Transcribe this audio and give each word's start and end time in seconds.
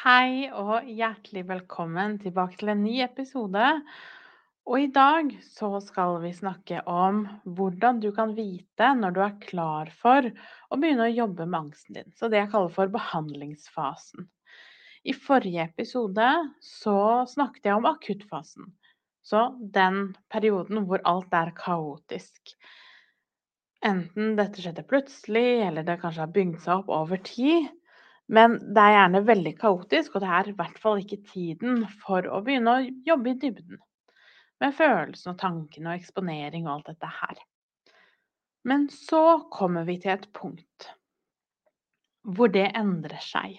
Hei 0.00 0.46
og 0.56 0.86
hjertelig 0.88 1.42
velkommen 1.44 2.14
tilbake 2.22 2.56
til 2.56 2.70
en 2.72 2.78
ny 2.80 3.02
episode. 3.04 3.64
Og 4.64 4.76
i 4.80 4.86
dag 4.94 5.34
så 5.44 5.68
skal 5.84 6.14
vi 6.22 6.30
snakke 6.32 6.78
om 6.88 7.18
hvordan 7.44 7.98
du 8.00 8.06
kan 8.16 8.32
vite 8.32 8.86
når 8.96 9.12
du 9.12 9.20
er 9.26 9.34
klar 9.42 9.90
for 10.00 10.24
å 10.24 10.78
begynne 10.80 11.04
å 11.04 11.12
jobbe 11.12 11.44
med 11.44 11.58
angsten 11.58 11.98
din. 11.98 12.08
Så 12.16 12.30
det 12.32 12.40
jeg 12.40 12.52
kaller 12.54 12.72
for 12.72 12.94
behandlingsfasen. 12.94 14.24
I 15.04 15.12
forrige 15.12 15.68
episode 15.68 16.30
så 16.64 16.96
snakket 17.28 17.68
jeg 17.68 17.82
om 17.82 17.90
akuttfasen. 17.92 18.72
Så 19.20 19.50
den 19.60 20.14
perioden 20.32 20.86
hvor 20.88 21.04
alt 21.04 21.36
er 21.36 21.52
kaotisk. 21.60 22.56
Enten 23.84 24.32
dette 24.40 24.64
skjedde 24.64 24.88
plutselig, 24.88 25.60
eller 25.68 25.84
det 25.84 26.00
kanskje 26.00 26.24
har 26.24 26.32
bygd 26.40 26.56
seg 26.64 26.86
opp 26.86 26.96
over 27.02 27.20
tid. 27.28 27.68
Men 28.30 28.58
det 28.74 28.82
er 28.82 28.94
gjerne 28.94 29.22
veldig 29.26 29.52
kaotisk, 29.58 30.14
og 30.14 30.22
det 30.22 30.32
er 30.38 30.50
i 30.50 30.56
hvert 30.58 30.76
fall 30.82 31.00
ikke 31.02 31.22
tiden 31.32 31.82
for 32.04 32.26
å 32.30 32.42
begynne 32.46 32.76
å 32.76 32.90
jobbe 33.08 33.32
i 33.32 33.38
dybden. 33.42 33.80
Med 34.62 34.76
følelsene 34.76 35.34
og 35.34 35.40
tankene 35.40 35.90
og 35.90 35.98
eksponering 35.98 36.68
og 36.68 36.76
alt 36.76 36.92
dette 36.92 37.10
her. 37.16 37.40
Men 38.68 38.86
så 38.92 39.40
kommer 39.50 39.86
vi 39.88 39.96
til 40.02 40.14
et 40.14 40.28
punkt 40.36 40.90
hvor 42.28 42.52
det 42.52 42.68
endrer 42.76 43.22
seg. 43.24 43.56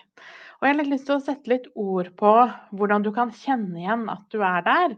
Og 0.62 0.68
jeg 0.68 0.78
har 0.78 0.86
lyst 0.86 1.08
til 1.10 1.18
å 1.18 1.24
sette 1.26 1.50
litt 1.50 1.68
ord 1.74 2.12
på 2.22 2.32
hvordan 2.78 3.04
du 3.04 3.10
kan 3.16 3.34
kjenne 3.34 3.82
igjen 3.82 4.06
at 4.14 4.28
du 4.30 4.44
er 4.46 4.62
der. 4.68 4.96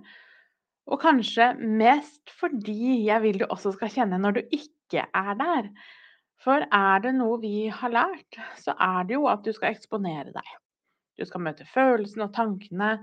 Og 0.92 1.00
kanskje 1.00 1.54
mest 1.56 2.34
fordi 2.36 3.06
jeg 3.08 3.24
vil 3.24 3.40
du 3.40 3.46
også 3.48 3.72
skal 3.78 3.94
kjenne 3.94 4.20
når 4.20 4.38
du 4.38 4.58
ikke 4.60 5.06
er 5.08 5.38
der. 5.40 5.72
For 6.44 6.66
er 6.68 7.04
det 7.04 7.14
noe 7.16 7.40
vi 7.40 7.70
har 7.72 7.94
lært, 7.94 8.40
så 8.60 8.76
er 8.76 9.08
det 9.08 9.16
jo 9.16 9.30
at 9.32 9.46
du 9.46 9.54
skal 9.56 9.72
eksponere 9.72 10.34
deg. 10.36 10.50
Du 11.20 11.24
skal 11.30 11.44
møte 11.46 11.68
følelsene 11.70 12.28
og 12.28 12.36
tankene, 12.36 12.98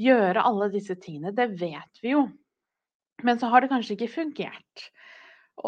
gjøre 0.00 0.42
alle 0.42 0.70
disse 0.72 0.96
tingene. 0.98 1.34
Det 1.36 1.50
vet 1.60 2.02
vi 2.02 2.14
jo. 2.14 2.26
Men 3.22 3.38
så 3.38 3.52
har 3.52 3.62
det 3.62 3.70
kanskje 3.70 3.94
ikke 3.94 4.14
fungert. 4.16 4.86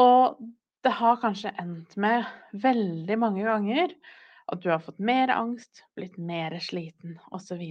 Og 0.01 0.41
det 0.85 0.93
har 0.99 1.21
kanskje 1.23 1.55
endt 1.61 1.95
med 2.01 2.27
veldig 2.65 3.19
mange 3.21 3.45
ganger 3.47 3.95
at 4.53 4.61
du 4.61 4.69
har 4.73 4.83
fått 4.85 4.99
mer 5.01 5.31
angst, 5.33 5.85
blitt 5.97 6.19
mer 6.21 6.57
sliten 6.61 7.17
osv. 7.33 7.63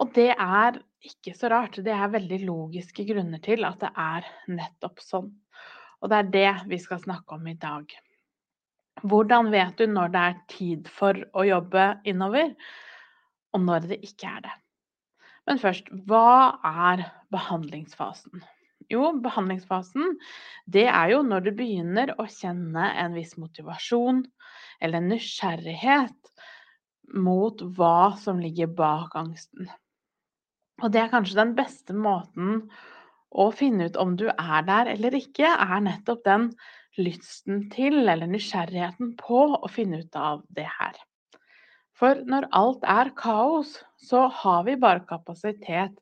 Og, 0.00 0.12
det 0.16 0.30
er 0.32 0.78
ikke 1.04 1.34
så 1.36 1.50
rart. 1.52 1.80
Det 1.84 1.92
er 1.92 2.14
veldig 2.14 2.40
logiske 2.46 3.04
grunner 3.08 3.42
til 3.44 3.66
at 3.68 3.82
det 3.82 3.90
er 3.98 4.28
nettopp 4.54 5.02
sånn. 5.04 5.32
Og 6.02 6.10
det 6.10 6.18
er 6.18 6.32
det 6.34 6.54
vi 6.70 6.78
skal 6.82 7.00
snakke 7.02 7.38
om 7.38 7.46
i 7.46 7.58
dag. 7.58 7.86
Hvordan 9.02 9.50
vet 9.54 9.78
du 9.78 9.86
når 9.88 10.12
det 10.12 10.22
er 10.22 10.40
tid 10.50 10.90
for 10.90 11.18
å 11.32 11.44
jobbe 11.46 11.86
innover, 12.08 12.52
og 13.52 13.64
når 13.66 13.86
det 13.92 14.02
ikke 14.06 14.28
er 14.28 14.42
det? 14.46 14.56
Men 15.48 15.58
først, 15.62 15.88
hva 16.06 16.58
er 16.66 17.06
behandlingsfasen? 17.34 18.42
Jo, 18.90 19.12
behandlingsfasen 19.22 20.16
det 20.70 20.86
er 20.90 21.12
jo 21.14 21.22
når 21.26 21.46
du 21.46 21.52
begynner 21.56 22.12
å 22.20 22.26
kjenne 22.30 22.90
en 23.00 23.14
viss 23.16 23.36
motivasjon 23.40 24.24
eller 24.82 25.04
nysgjerrighet 25.06 26.32
mot 27.14 27.62
hva 27.76 28.12
som 28.20 28.40
ligger 28.42 28.70
bak 28.76 29.14
angsten. 29.18 29.70
Og 30.82 30.90
det 30.92 31.02
er 31.02 31.12
kanskje 31.12 31.38
den 31.38 31.54
beste 31.58 31.94
måten 31.94 32.64
å 33.32 33.48
finne 33.56 33.88
ut 33.88 33.96
om 34.00 34.14
du 34.18 34.28
er 34.30 34.66
der 34.68 34.90
eller 34.92 35.16
ikke, 35.16 35.48
er 35.48 35.80
nettopp 35.84 36.22
den 36.26 36.50
lysten 37.00 37.66
til, 37.72 38.02
eller 38.04 38.28
nysgjerrigheten 38.28 39.14
på, 39.20 39.40
å 39.56 39.72
finne 39.72 40.02
ut 40.02 40.16
av 40.18 40.42
det 40.52 40.68
her. 40.68 40.98
For 41.96 42.20
når 42.28 42.48
alt 42.56 42.84
er 42.88 43.12
kaos, 43.16 43.76
så 44.00 44.26
har 44.42 44.64
vi 44.68 44.76
bare 44.80 45.04
kapasitet 45.08 45.94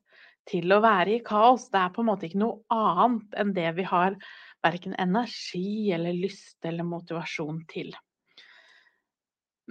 til 0.49 0.73
å 0.73 0.81
være 0.83 1.17
i 1.17 1.23
kaos. 1.23 1.69
Det 1.71 1.79
er 1.79 1.91
på 1.93 2.03
en 2.03 2.09
måte 2.09 2.27
ikke 2.27 2.41
noe 2.41 2.63
annet 2.73 3.37
enn 3.39 3.53
det 3.55 3.69
vi 3.77 3.85
har 3.87 4.17
verken 4.65 4.95
energi 4.99 5.91
eller 5.93 6.17
lyst 6.17 6.65
eller 6.65 6.87
motivasjon 6.87 7.63
til. 7.71 7.93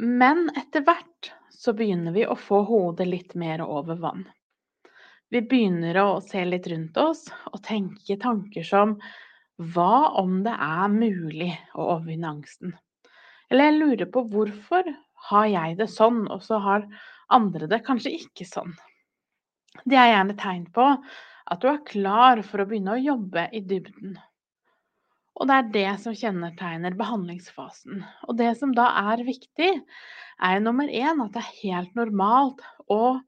Men 0.01 0.49
etter 0.57 0.87
hvert 0.87 1.33
så 1.53 1.75
begynner 1.77 2.15
vi 2.15 2.25
å 2.25 2.39
få 2.39 2.63
hodet 2.69 3.09
litt 3.11 3.35
mer 3.39 3.65
over 3.67 3.99
vann 4.01 4.25
vi 5.31 5.43
begynner 5.47 5.99
å 6.03 6.21
se 6.25 6.43
litt 6.45 6.67
rundt 6.71 6.97
oss 7.01 7.27
og 7.53 7.63
tenke 7.67 8.19
tanker 8.21 8.67
som 8.67 8.97
hva 9.75 10.17
om 10.19 10.41
det 10.45 10.55
er 10.55 10.93
mulig 10.93 11.51
å 11.75 11.87
overvinne 11.95 12.33
angsten? 12.35 12.75
Eller 13.51 13.71
jeg 13.71 13.81
lurer 13.81 14.11
på 14.11 14.25
hvorfor 14.31 14.89
har 15.31 15.47
jeg 15.51 15.77
det 15.81 15.91
sånn, 15.93 16.25
og 16.31 16.43
så 16.43 16.61
har 16.63 16.87
andre 17.31 17.69
det 17.71 17.83
kanskje 17.87 18.15
ikke 18.17 18.47
sånn? 18.49 18.73
Det 19.85 19.99
er 19.99 20.15
gjerne 20.15 20.39
tegn 20.39 20.67
på 20.75 20.87
at 21.51 21.63
du 21.63 21.69
er 21.71 21.85
klar 21.87 22.43
for 22.47 22.63
å 22.63 22.67
begynne 22.71 22.97
å 22.97 23.03
jobbe 23.03 23.47
i 23.55 23.63
dybden. 23.63 24.17
Og 25.41 25.49
det 25.49 25.57
er 25.57 25.69
det 25.75 25.91
som 26.03 26.17
kjennetegner 26.17 26.97
behandlingsfasen. 26.99 28.03
Og 28.29 28.37
det 28.37 28.51
som 28.61 28.75
da 28.77 28.91
er 29.15 29.23
viktig, 29.25 29.71
er 30.41 30.63
nummer 30.65 30.91
én 30.91 31.23
at 31.25 31.37
det 31.37 31.43
er 31.43 31.55
helt 31.63 31.95
normalt 31.99 32.61
å 32.93 33.21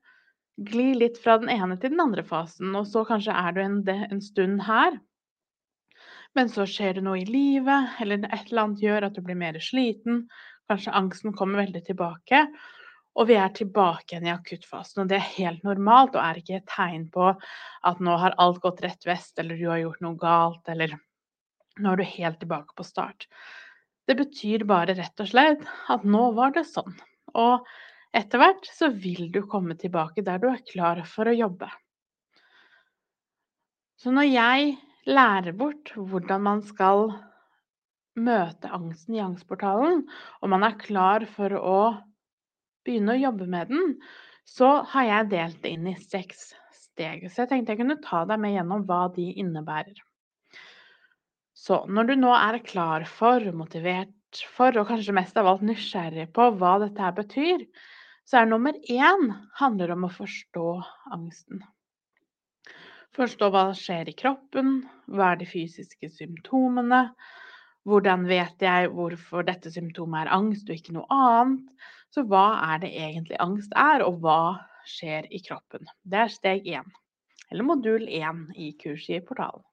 gli 0.60 0.92
litt 0.94 1.18
fra 1.22 1.38
den 1.40 1.50
ene 1.52 1.78
til 1.80 1.94
den 1.94 2.02
andre 2.04 2.24
fasen, 2.26 2.74
og 2.76 2.86
så 2.90 3.04
kanskje 3.08 3.34
er 3.36 3.56
du 3.56 3.62
en, 3.62 3.80
en 3.88 4.22
stund 4.22 4.62
her. 4.66 4.98
Men 6.36 6.48
så 6.48 6.64
skjer 6.68 6.96
det 6.96 7.04
noe 7.04 7.20
i 7.20 7.28
livet, 7.28 7.96
eller 8.00 8.24
et 8.28 8.50
eller 8.50 8.66
annet 8.66 8.84
gjør 8.84 9.08
at 9.08 9.16
du 9.16 9.22
blir 9.24 9.38
mer 9.38 9.58
sliten. 9.60 10.26
Kanskje 10.70 10.94
angsten 10.96 11.34
kommer 11.36 11.64
veldig 11.64 11.82
tilbake. 11.88 12.46
Og 13.20 13.28
vi 13.28 13.36
er 13.36 13.52
tilbake 13.52 14.14
igjen 14.14 14.30
i 14.30 14.32
akuttfasen, 14.32 15.02
og 15.02 15.10
det 15.10 15.18
er 15.18 15.32
helt 15.34 15.64
normalt 15.66 16.14
og 16.16 16.22
er 16.24 16.38
ikke 16.40 16.60
et 16.62 16.70
tegn 16.70 17.10
på 17.12 17.26
at 17.28 18.00
nå 18.00 18.14
har 18.22 18.36
alt 18.40 18.62
gått 18.64 18.80
rett 18.84 19.04
vest, 19.04 19.34
eller 19.40 19.60
du 19.60 19.66
har 19.68 19.82
gjort 19.82 20.00
noe 20.04 20.16
galt, 20.20 20.62
eller 20.72 20.96
nå 21.82 21.92
er 21.92 22.00
du 22.00 22.08
helt 22.08 22.40
tilbake 22.40 22.72
på 22.78 22.86
start. 22.88 23.28
Det 24.08 24.16
betyr 24.16 24.64
bare 24.68 24.96
rett 24.96 25.20
og 25.20 25.28
slett 25.28 25.68
at 25.92 26.08
nå 26.08 26.30
var 26.38 26.56
det 26.56 26.64
sånn. 26.70 26.96
Og 27.36 27.68
etter 28.16 28.40
hvert 28.42 28.68
så 28.68 28.90
vil 28.92 29.30
du 29.32 29.42
komme 29.48 29.76
tilbake 29.80 30.24
der 30.24 30.40
du 30.42 30.48
er 30.50 30.62
klar 30.68 31.00
for 31.08 31.28
å 31.30 31.36
jobbe. 31.36 31.68
Så 34.00 34.12
når 34.12 34.28
jeg 34.28 34.72
lærer 35.08 35.54
bort 35.56 35.92
hvordan 35.96 36.42
man 36.44 36.62
skal 36.66 37.12
møte 38.18 38.68
angsten 38.68 39.16
i 39.16 39.22
angstportalen, 39.24 40.02
og 40.42 40.52
man 40.52 40.66
er 40.66 40.80
klar 40.80 41.24
for 41.30 41.54
å 41.56 41.78
begynne 42.84 43.14
å 43.14 43.22
jobbe 43.22 43.46
med 43.48 43.70
den, 43.72 43.94
så 44.44 44.82
har 44.92 45.06
jeg 45.08 45.30
delt 45.32 45.60
det 45.62 45.72
inn 45.76 45.86
i 45.88 45.96
seks 46.02 46.50
steg. 46.74 47.28
Så 47.30 47.44
jeg 47.44 47.52
tenkte 47.52 47.72
jeg 47.72 47.80
kunne 47.80 48.00
ta 48.04 48.24
deg 48.28 48.42
med 48.42 48.56
gjennom 48.56 48.84
hva 48.88 49.06
de 49.14 49.30
innebærer. 49.40 50.02
Så 51.56 51.84
når 51.86 52.10
du 52.10 52.14
nå 52.18 52.32
er 52.34 52.58
klar 52.66 53.06
for, 53.06 53.44
motivert 53.54 54.42
for, 54.56 54.74
og 54.80 54.88
kanskje 54.90 55.14
mest 55.14 55.36
av 55.38 55.46
alt 55.46 55.64
nysgjerrig 55.64 56.26
på 56.34 56.48
hva 56.58 56.78
dette 56.82 57.04
her 57.04 57.14
betyr, 57.16 57.64
så 58.28 58.42
er 58.42 58.50
nummer 58.50 58.76
én 58.90 59.30
handler 59.58 59.94
om 59.94 60.06
å 60.08 60.12
forstå 60.12 60.66
angsten. 61.14 61.62
Forstå 63.12 63.50
hva 63.52 63.64
som 63.70 63.78
skjer 63.80 64.08
i 64.08 64.16
kroppen, 64.16 64.82
hva 65.12 65.32
er 65.32 65.42
de 65.42 65.48
fysiske 65.48 66.08
symptomene, 66.14 67.08
hvordan 67.88 68.28
vet 68.30 68.62
jeg 68.62 68.92
hvorfor 68.94 69.44
dette 69.44 69.72
symptomet 69.74 70.22
er 70.22 70.36
angst 70.36 70.70
og 70.70 70.78
ikke 70.78 70.94
noe 70.96 71.08
annet? 71.10 71.90
Så 72.12 72.22
hva 72.28 72.46
er 72.70 72.82
det 72.84 72.92
egentlig 72.92 73.40
angst 73.40 73.72
er, 73.78 74.04
og 74.04 74.20
hva 74.22 74.62
skjer 74.88 75.26
i 75.32 75.40
kroppen? 75.44 75.88
Det 76.04 76.18
er 76.22 76.32
steg 76.32 76.68
én, 76.68 76.88
eller 77.50 77.66
modul 77.66 78.04
én 78.06 78.46
i 78.54 78.72
kurset 78.80 79.18
i 79.18 79.24
portalen. 79.26 79.64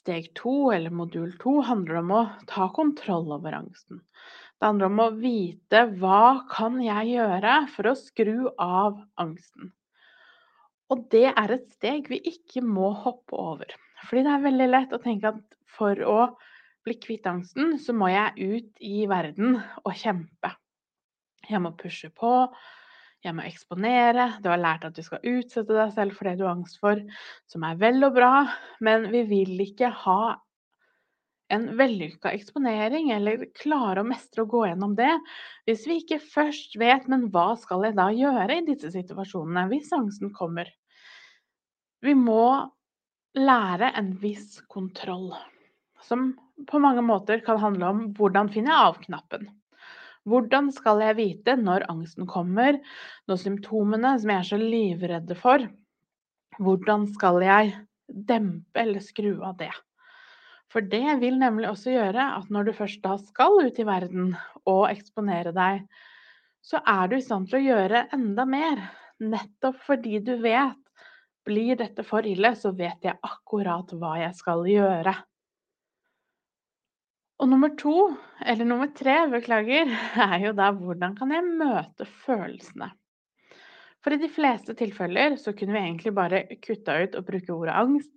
Steg 0.00 0.30
to, 0.38 0.70
eller 0.72 0.94
modul 0.94 1.34
to, 1.42 1.58
handler 1.66 2.00
om 2.00 2.12
å 2.14 2.20
ta 2.48 2.70
kontroll 2.72 3.34
over 3.36 3.58
angsten. 3.58 4.00
Det 4.60 4.68
handler 4.68 4.90
om 4.90 4.98
å 5.00 5.12
vite 5.16 5.86
hva 6.02 6.46
kan 6.52 6.74
jeg 6.84 7.14
gjøre 7.14 7.52
for 7.72 7.88
å 7.88 7.96
skru 7.96 8.50
av 8.60 8.98
angsten. 9.22 9.70
Og 10.92 11.06
det 11.14 11.30
er 11.30 11.54
et 11.54 11.70
steg 11.78 12.10
vi 12.12 12.18
ikke 12.28 12.60
må 12.60 12.90
hoppe 13.06 13.38
over. 13.40 13.72
Fordi 14.04 14.26
det 14.26 14.34
er 14.34 14.44
veldig 14.44 14.66
lett 14.68 14.92
å 14.92 15.00
tenke 15.00 15.30
at 15.32 15.56
for 15.70 16.02
å 16.04 16.18
bli 16.84 16.96
kvitt 17.00 17.28
angsten, 17.30 17.78
så 17.80 17.94
må 17.96 18.10
jeg 18.12 18.50
ut 18.52 18.84
i 18.84 19.06
verden 19.08 19.56
og 19.80 19.96
kjempe. 19.96 20.52
Jeg 21.48 21.62
må 21.64 21.72
pushe 21.80 22.12
på, 22.12 22.50
Jeg 23.20 23.36
må 23.36 23.44
eksponere, 23.44 24.38
du 24.40 24.46
har 24.48 24.56
lært 24.56 24.86
at 24.88 24.94
du 24.96 25.02
skal 25.04 25.20
utsette 25.28 25.74
deg 25.76 25.90
selv 25.92 26.14
for 26.16 26.24
det 26.24 26.38
du 26.38 26.46
har 26.46 26.54
angst 26.54 26.78
for, 26.80 26.96
som 27.52 27.66
er 27.68 27.76
vel 27.76 28.00
og 28.06 28.14
bra, 28.16 28.46
men 28.80 29.10
vi 29.12 29.20
vil 29.28 29.60
ikke 29.60 29.90
ha 30.06 30.38
en 31.50 31.66
vellykka 31.78 32.32
eksponering, 32.36 33.10
eller 33.14 33.46
klare 33.58 34.02
å 34.02 34.06
mestre 34.06 34.44
å 34.44 34.50
gå 34.50 34.64
gjennom 34.68 34.94
det, 34.98 35.12
hvis 35.68 35.86
vi 35.88 36.00
ikke 36.00 36.20
først 36.22 36.76
vet 36.80 37.08
men 37.10 37.28
hva 37.34 37.52
skal 37.58 37.86
jeg 37.88 37.96
da 37.98 38.08
gjøre 38.14 38.60
i 38.60 38.66
disse 38.68 38.92
situasjonene, 38.94 39.66
hvis 39.72 39.90
angsten 39.96 40.32
kommer. 40.36 40.70
Vi 42.00 42.14
må 42.16 42.70
lære 43.36 43.92
en 43.98 44.14
viss 44.22 44.60
kontroll, 44.70 45.32
som 46.06 46.32
på 46.70 46.80
mange 46.82 47.02
måter 47.04 47.42
kan 47.44 47.60
handle 47.60 47.90
om 47.90 48.06
hvordan 48.18 48.50
finner 48.52 48.74
jeg 48.74 48.92
av-knappen. 48.92 49.50
Hvordan 50.28 50.68
skal 50.74 51.00
jeg 51.00 51.16
vite 51.16 51.54
når 51.56 51.86
angsten 51.90 52.26
kommer, 52.28 52.78
når 53.28 53.40
symptomene 53.40 54.16
som 54.20 54.32
jeg 54.32 54.42
er 54.42 54.48
så 54.50 54.58
livredde 54.60 55.36
for, 55.38 55.64
hvordan 56.60 57.06
skal 57.14 57.40
jeg 57.44 57.72
dempe 58.10 58.82
eller 58.82 59.00
skru 59.04 59.38
av 59.46 59.56
det? 59.60 59.72
For 60.70 60.86
det 60.86 61.16
vil 61.18 61.38
nemlig 61.40 61.66
også 61.70 61.94
gjøre 61.96 62.28
at 62.36 62.50
når 62.54 62.68
du 62.68 62.76
først 62.78 63.02
da 63.02 63.16
skal 63.18 63.58
ut 63.66 63.78
i 63.82 63.86
verden 63.86 64.34
og 64.70 64.84
eksponere 64.90 65.50
deg, 65.56 65.82
så 66.62 66.82
er 66.86 67.08
du 67.10 67.16
i 67.16 67.24
stand 67.24 67.48
til 67.50 67.58
å 67.58 67.64
gjøre 67.64 68.04
enda 68.14 68.46
mer. 68.46 68.84
Nettopp 69.20 69.80
fordi 69.84 70.20
du 70.24 70.36
vet 70.40 70.78
blir 71.48 71.78
dette 71.80 72.04
for 72.06 72.26
ille, 72.28 72.52
så 72.56 72.70
vet 72.76 73.02
jeg 73.04 73.18
akkurat 73.26 73.90
hva 73.98 74.14
jeg 74.20 74.36
skal 74.38 74.62
gjøre. 74.68 75.16
Og 77.40 77.48
nummer 77.48 77.72
to, 77.80 77.96
eller 78.44 78.68
nummer 78.68 78.90
tre, 78.92 79.16
beklager, 79.32 79.90
er 80.28 80.38
jo 80.44 80.54
da 80.56 80.70
hvordan 80.76 81.16
kan 81.18 81.32
jeg 81.32 81.46
møte 81.48 82.06
følelsene? 82.26 82.92
For 84.04 84.16
i 84.16 84.20
de 84.20 84.30
fleste 84.32 84.76
tilfeller 84.76 85.36
så 85.40 85.52
kunne 85.56 85.74
vi 85.76 85.82
egentlig 85.82 86.12
bare 86.16 86.44
kutta 86.62 87.00
ut 87.02 87.16
og 87.18 87.26
bruke 87.26 87.52
ordet 87.52 87.76
angst, 87.76 88.12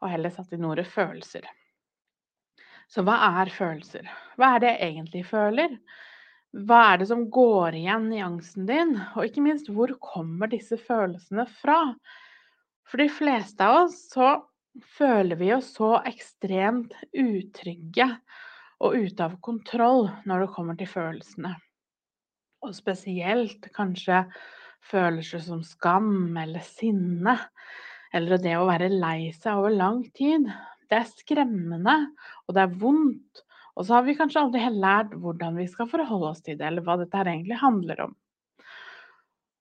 og 0.00 0.10
heller 0.10 0.32
satt 0.34 0.54
inn 0.54 0.66
ordet 0.66 0.86
følelser. 0.90 1.46
Så 2.88 3.04
hva 3.04 3.16
er 3.42 3.50
følelser? 3.52 4.08
Hva 4.38 4.54
er 4.56 4.62
det 4.64 4.70
jeg 4.72 4.92
egentlig 4.92 5.24
føler? 5.28 5.74
Hva 6.68 6.78
er 6.92 7.00
det 7.02 7.08
som 7.10 7.26
går 7.32 7.76
igjen 7.76 8.06
i 8.16 8.22
angsten 8.24 8.68
din? 8.68 8.94
Og 9.14 9.26
ikke 9.28 9.44
minst, 9.44 9.68
hvor 9.68 9.92
kommer 10.00 10.48
disse 10.48 10.78
følelsene 10.80 11.44
fra? 11.60 11.82
For 12.88 13.02
de 13.02 13.10
fleste 13.12 13.64
av 13.66 13.84
oss 13.84 13.98
så 14.14 14.30
føler 14.96 15.36
vi 15.36 15.50
oss 15.52 15.74
så 15.76 15.98
ekstremt 16.08 16.94
utrygge 17.12 18.08
og 18.84 18.94
ute 18.96 19.26
av 19.26 19.36
kontroll 19.44 20.06
når 20.28 20.44
det 20.46 20.52
kommer 20.54 20.78
til 20.78 20.88
følelsene. 20.88 21.52
Og 22.64 22.72
spesielt 22.74 23.68
kanskje 23.76 24.24
følelser 24.88 25.42
som 25.44 25.60
skam 25.66 26.36
eller 26.40 26.64
sinne, 26.64 27.36
eller 28.14 28.40
det 28.40 28.56
å 28.56 28.66
være 28.70 28.88
lei 28.94 29.28
seg 29.36 29.60
over 29.60 29.74
lang 29.74 30.00
tid. 30.16 30.48
Det 30.88 30.98
er 30.98 31.10
skremmende, 31.10 31.96
og 32.46 32.56
det 32.56 32.64
er 32.64 32.78
vondt. 32.80 33.44
Og 33.78 33.86
så 33.86 33.98
har 33.98 34.06
vi 34.06 34.16
kanskje 34.18 34.40
aldri 34.42 34.62
helt 34.62 34.80
lært 34.82 35.12
hvordan 35.22 35.58
vi 35.60 35.68
skal 35.70 35.90
forholde 35.90 36.32
oss 36.32 36.42
til 36.42 36.58
det, 36.58 36.66
eller 36.66 36.84
hva 36.86 36.96
dette 36.98 37.20
her 37.20 37.30
egentlig 37.30 37.60
handler 37.60 38.08
om. 38.08 38.16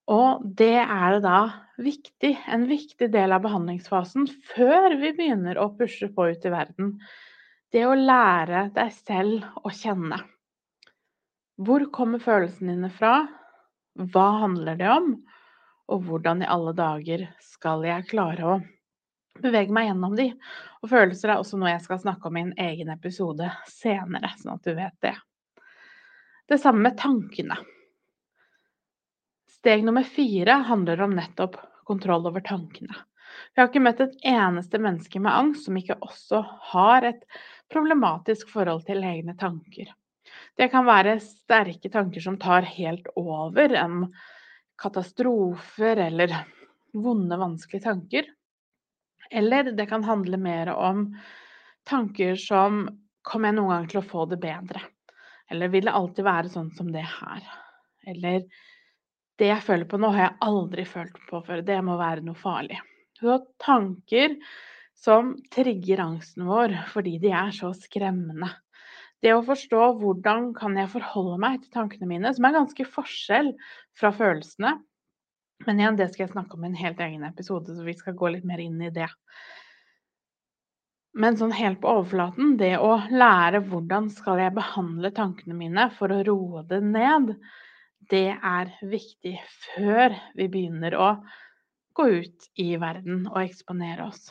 Og 0.08 0.44
det 0.58 0.78
er 0.80 1.18
det 1.18 1.24
da 1.26 1.40
viktig, 1.84 2.32
en 2.48 2.64
viktig 2.70 3.10
del 3.14 3.36
av 3.36 3.44
behandlingsfasen 3.44 4.30
før 4.54 4.96
vi 5.02 5.12
begynner 5.18 5.60
å 5.60 5.74
pushe 5.76 6.08
på 6.16 6.30
ut 6.32 6.48
i 6.48 6.54
verden, 6.54 6.96
det 7.76 7.84
å 7.84 7.98
lære 8.00 8.70
deg 8.76 8.94
selv 8.96 9.44
å 9.68 9.74
kjenne. 9.76 10.22
Hvor 11.60 11.84
kommer 11.92 12.24
følelsene 12.24 12.78
dine 12.78 12.92
fra? 12.94 13.28
Hva 13.98 14.28
handler 14.46 14.80
det 14.80 14.90
om? 14.94 15.12
Og 15.92 16.08
hvordan 16.08 16.44
i 16.44 16.50
alle 16.52 16.74
dager 16.78 17.28
skal 17.44 17.84
jeg 17.88 18.08
klare 18.12 18.48
å 18.48 18.58
bevege 19.44 19.74
meg 19.74 19.90
gjennom 19.90 20.16
de? 20.18 20.28
Og 20.82 20.92
følelser 20.92 21.34
er 21.34 21.42
også 21.42 21.60
noe 21.60 21.72
jeg 21.74 21.84
skal 21.86 22.02
snakke 22.04 22.30
om 22.30 22.38
i 22.38 22.46
en 22.46 22.54
egen 22.68 22.92
episode 22.94 23.50
senere, 23.72 24.32
sånn 24.40 24.56
at 24.56 24.68
du 24.68 24.74
vet 24.78 24.96
det. 25.06 25.16
Det 26.48 26.60
samme 26.62 26.86
med 26.86 26.98
tankene. 27.00 27.58
Steg 29.58 29.84
nummer 29.84 30.06
fire 30.08 30.62
handler 30.70 31.02
om 31.04 31.16
nettopp 31.18 31.58
kontroll 31.88 32.28
over 32.30 32.44
tankene. 32.46 32.96
Vi 33.54 33.62
har 33.62 33.70
ikke 33.70 33.84
møtt 33.84 34.02
et 34.04 34.18
eneste 34.28 34.80
menneske 34.82 35.20
med 35.22 35.34
angst 35.34 35.68
som 35.68 35.78
ikke 35.80 35.98
også 36.04 36.42
har 36.72 37.08
et 37.10 37.24
problematisk 37.74 38.52
forhold 38.54 38.86
til 38.88 39.04
egne 39.04 39.36
tanker. 39.40 39.90
Det 40.58 40.70
kan 40.72 40.88
være 40.88 41.20
sterke 41.24 41.90
tanker 41.92 42.24
som 42.24 42.38
tar 42.42 42.68
helt 42.68 43.08
over, 43.20 43.74
en 43.76 44.08
katastrofer 44.80 46.00
eller 46.08 46.34
vonde, 46.94 47.38
vanskelige 47.38 47.86
tanker. 47.86 48.30
Eller 49.32 49.72
det 49.76 49.86
kan 49.90 50.06
handle 50.08 50.38
mer 50.38 50.72
om 50.76 51.10
tanker 51.88 52.36
som 52.36 52.88
Kommer 53.28 53.52
jeg 53.52 53.58
noen 53.58 53.74
gang 53.74 53.88
til 53.92 54.00
å 54.00 54.08
få 54.08 54.22
det 54.32 54.38
bedre? 54.40 54.80
Eller 55.52 55.68
vil 55.68 55.90
det 55.90 55.96
alltid 56.00 56.24
være 56.24 56.52
sånn 56.52 56.70
som 56.78 56.94
det 56.94 57.04
her? 57.04 57.42
Eller 58.08 58.46
det 59.36 59.50
jeg 59.50 59.66
føler 59.66 59.90
på 59.90 60.00
nå, 60.00 60.14
har 60.16 60.30
jeg 60.30 60.38
aldri 60.48 60.86
følt 60.88 61.18
på 61.28 61.42
før. 61.44 61.60
Det 61.68 61.76
må 61.84 61.98
være 62.00 62.24
noe 62.24 62.40
farlig. 62.40 62.80
Så 63.20 63.36
tanker 63.60 64.38
som 64.98 65.36
trigger 65.54 66.06
angsten 66.06 66.48
vår 66.48 66.74
fordi 66.94 67.18
de 67.22 67.34
er 67.36 67.52
så 67.56 67.74
skremmende. 67.76 68.50
Det 69.22 69.34
å 69.34 69.44
forstå 69.46 69.84
hvordan 70.00 70.52
kan 70.58 70.78
jeg 70.78 70.92
forholde 70.94 71.40
meg 71.42 71.62
til 71.64 71.74
tankene 71.74 72.10
mine, 72.10 72.32
som 72.34 72.46
er 72.48 72.58
ganske 72.60 72.86
forskjell 72.94 73.52
fra 73.98 74.12
følelsene. 74.14 74.76
Men 75.66 75.80
igjen, 75.80 75.98
det 75.98 76.10
skal 76.12 76.28
jeg 76.28 76.34
snakke 76.36 76.58
om 76.58 76.66
i 76.66 76.70
en 76.70 76.80
helt 76.80 77.00
egen 77.04 77.24
episode, 77.28 77.74
så 77.76 77.86
vi 77.86 77.96
skal 77.98 78.16
gå 78.18 78.30
litt 78.34 78.46
mer 78.48 78.62
inn 78.64 78.82
i 78.84 78.92
det. 78.94 79.10
Men 81.18 81.38
sånn 81.40 81.56
helt 81.58 81.80
på 81.82 81.90
overflaten, 81.90 82.56
det 82.60 82.76
å 82.78 82.92
lære 83.10 83.64
hvordan 83.66 84.12
skal 84.14 84.38
jeg 84.44 84.54
behandle 84.54 85.10
tankene 85.18 85.58
mine 85.58 85.88
for 85.98 86.14
å 86.14 86.22
roe 86.28 86.62
det 86.70 86.84
ned, 86.86 87.34
det 88.12 88.36
er 88.36 88.72
viktig 88.86 89.34
før 89.74 90.14
vi 90.38 90.48
begynner 90.54 90.94
å 90.94 91.10
gå 91.98 92.06
ut 92.22 92.50
i 92.62 92.76
verden 92.78 93.26
og 93.32 93.42
eksponere 93.42 94.06
oss. 94.12 94.30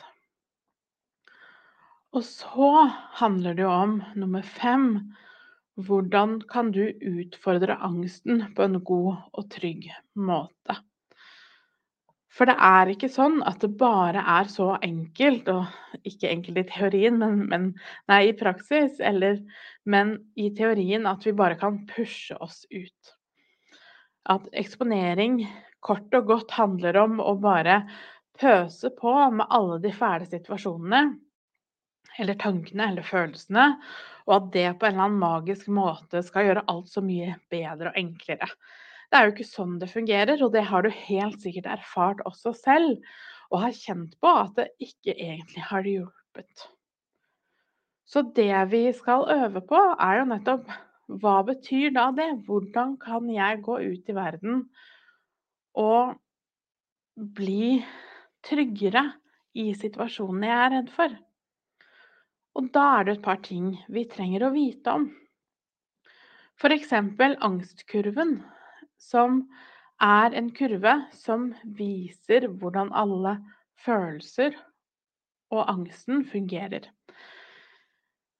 Og 2.15 2.23
så 2.23 2.71
handler 3.19 3.57
det 3.57 3.65
jo 3.65 3.73
om 3.73 3.97
nummer 4.15 4.45
fem 4.47 4.87
hvordan 5.77 6.39
kan 6.49 6.71
du 6.73 6.87
utfordre 6.87 7.75
angsten 7.85 8.47
på 8.55 8.63
en 8.63 8.79
god 8.81 9.17
og 9.37 9.49
trygg 9.53 9.91
måte? 10.15 10.79
For 12.37 12.45
det 12.45 12.53
er 12.61 12.91
ikke 12.91 13.09
sånn 13.09 13.39
at 13.49 13.63
det 13.63 13.71
bare 13.79 14.21
er 14.37 14.49
så 14.51 14.75
enkelt, 14.85 15.47
og 15.49 16.05
ikke 16.05 16.29
enkelt 16.29 16.59
i 16.61 16.65
teorien, 16.69 17.17
men, 17.17 17.39
men 17.49 17.71
nei, 18.11 18.27
i 18.29 18.35
praksis, 18.37 18.99
eller, 19.01 19.39
men 19.89 20.13
i 20.37 20.51
teorien 20.57 21.09
at 21.09 21.25
vi 21.25 21.33
bare 21.37 21.57
kan 21.57 21.81
pushe 21.89 22.37
oss 22.37 22.61
ut. 22.69 23.15
At 24.29 24.45
eksponering 24.53 25.41
kort 25.81 26.13
og 26.13 26.29
godt 26.29 26.53
handler 26.59 26.99
om 27.01 27.17
å 27.23 27.33
bare 27.41 27.81
pøse 28.37 28.91
på 28.93 29.13
med 29.33 29.49
alle 29.49 29.79
de 29.81 29.93
fæle 29.95 30.27
situasjonene 30.29 31.07
eller 32.17 32.37
tankene 32.41 32.91
eller 32.91 33.05
følelsene, 33.05 33.65
og 34.27 34.33
at 34.35 34.51
det 34.53 34.67
på 34.77 34.87
en 34.87 34.95
eller 34.95 35.05
annen 35.07 35.21
magisk 35.21 35.69
måte 35.73 36.21
skal 36.25 36.49
gjøre 36.49 36.65
alt 36.69 36.89
så 36.91 37.03
mye 37.05 37.37
bedre 37.53 37.91
og 37.91 37.99
enklere. 38.01 38.49
Det 39.07 39.17
er 39.17 39.27
jo 39.27 39.33
ikke 39.35 39.47
sånn 39.47 39.77
det 39.79 39.87
fungerer, 39.91 40.41
og 40.43 40.51
det 40.55 40.65
har 40.67 40.83
du 40.83 40.91
helt 40.91 41.39
sikkert 41.43 41.69
erfart 41.77 42.23
også 42.27 42.51
selv, 42.57 42.97
og 43.51 43.61
har 43.63 43.75
kjent 43.75 44.17
på 44.19 44.31
at 44.43 44.57
det 44.57 44.67
ikke 44.83 45.15
egentlig 45.15 45.63
har 45.69 45.87
hjulpet. 45.87 46.67
Så 48.07 48.23
det 48.35 48.51
vi 48.71 48.83
skal 48.95 49.25
øve 49.31 49.63
på, 49.67 49.79
er 49.99 50.21
jo 50.21 50.27
nettopp 50.31 50.67
hva 51.07 51.37
betyr 51.47 51.93
da 51.95 52.09
det? 52.15 52.27
Hvordan 52.47 52.97
kan 52.99 53.29
jeg 53.31 53.61
gå 53.63 53.77
ut 53.79 54.09
i 54.11 54.15
verden 54.15 54.65
og 55.79 56.17
bli 57.15 57.77
tryggere 58.47 59.05
i 59.57 59.69
situasjonene 59.75 60.51
jeg 60.51 60.65
er 60.65 60.73
redd 60.75 60.91
for? 60.97 61.15
Og 62.59 62.67
da 62.75 62.83
er 62.97 63.07
det 63.07 63.17
et 63.17 63.23
par 63.23 63.39
ting 63.45 63.71
vi 63.93 64.03
trenger 64.09 64.47
å 64.47 64.53
vite 64.55 64.97
om. 64.99 65.07
F.eks. 66.57 66.91
angstkurven, 66.91 68.39
som 68.97 69.43
er 70.03 70.35
en 70.37 70.51
kurve 70.53 70.93
som 71.15 71.49
viser 71.77 72.47
hvordan 72.59 72.91
alle 72.93 73.37
følelser 73.85 74.55
og 75.53 75.63
angsten 75.71 76.25
fungerer. 76.27 76.89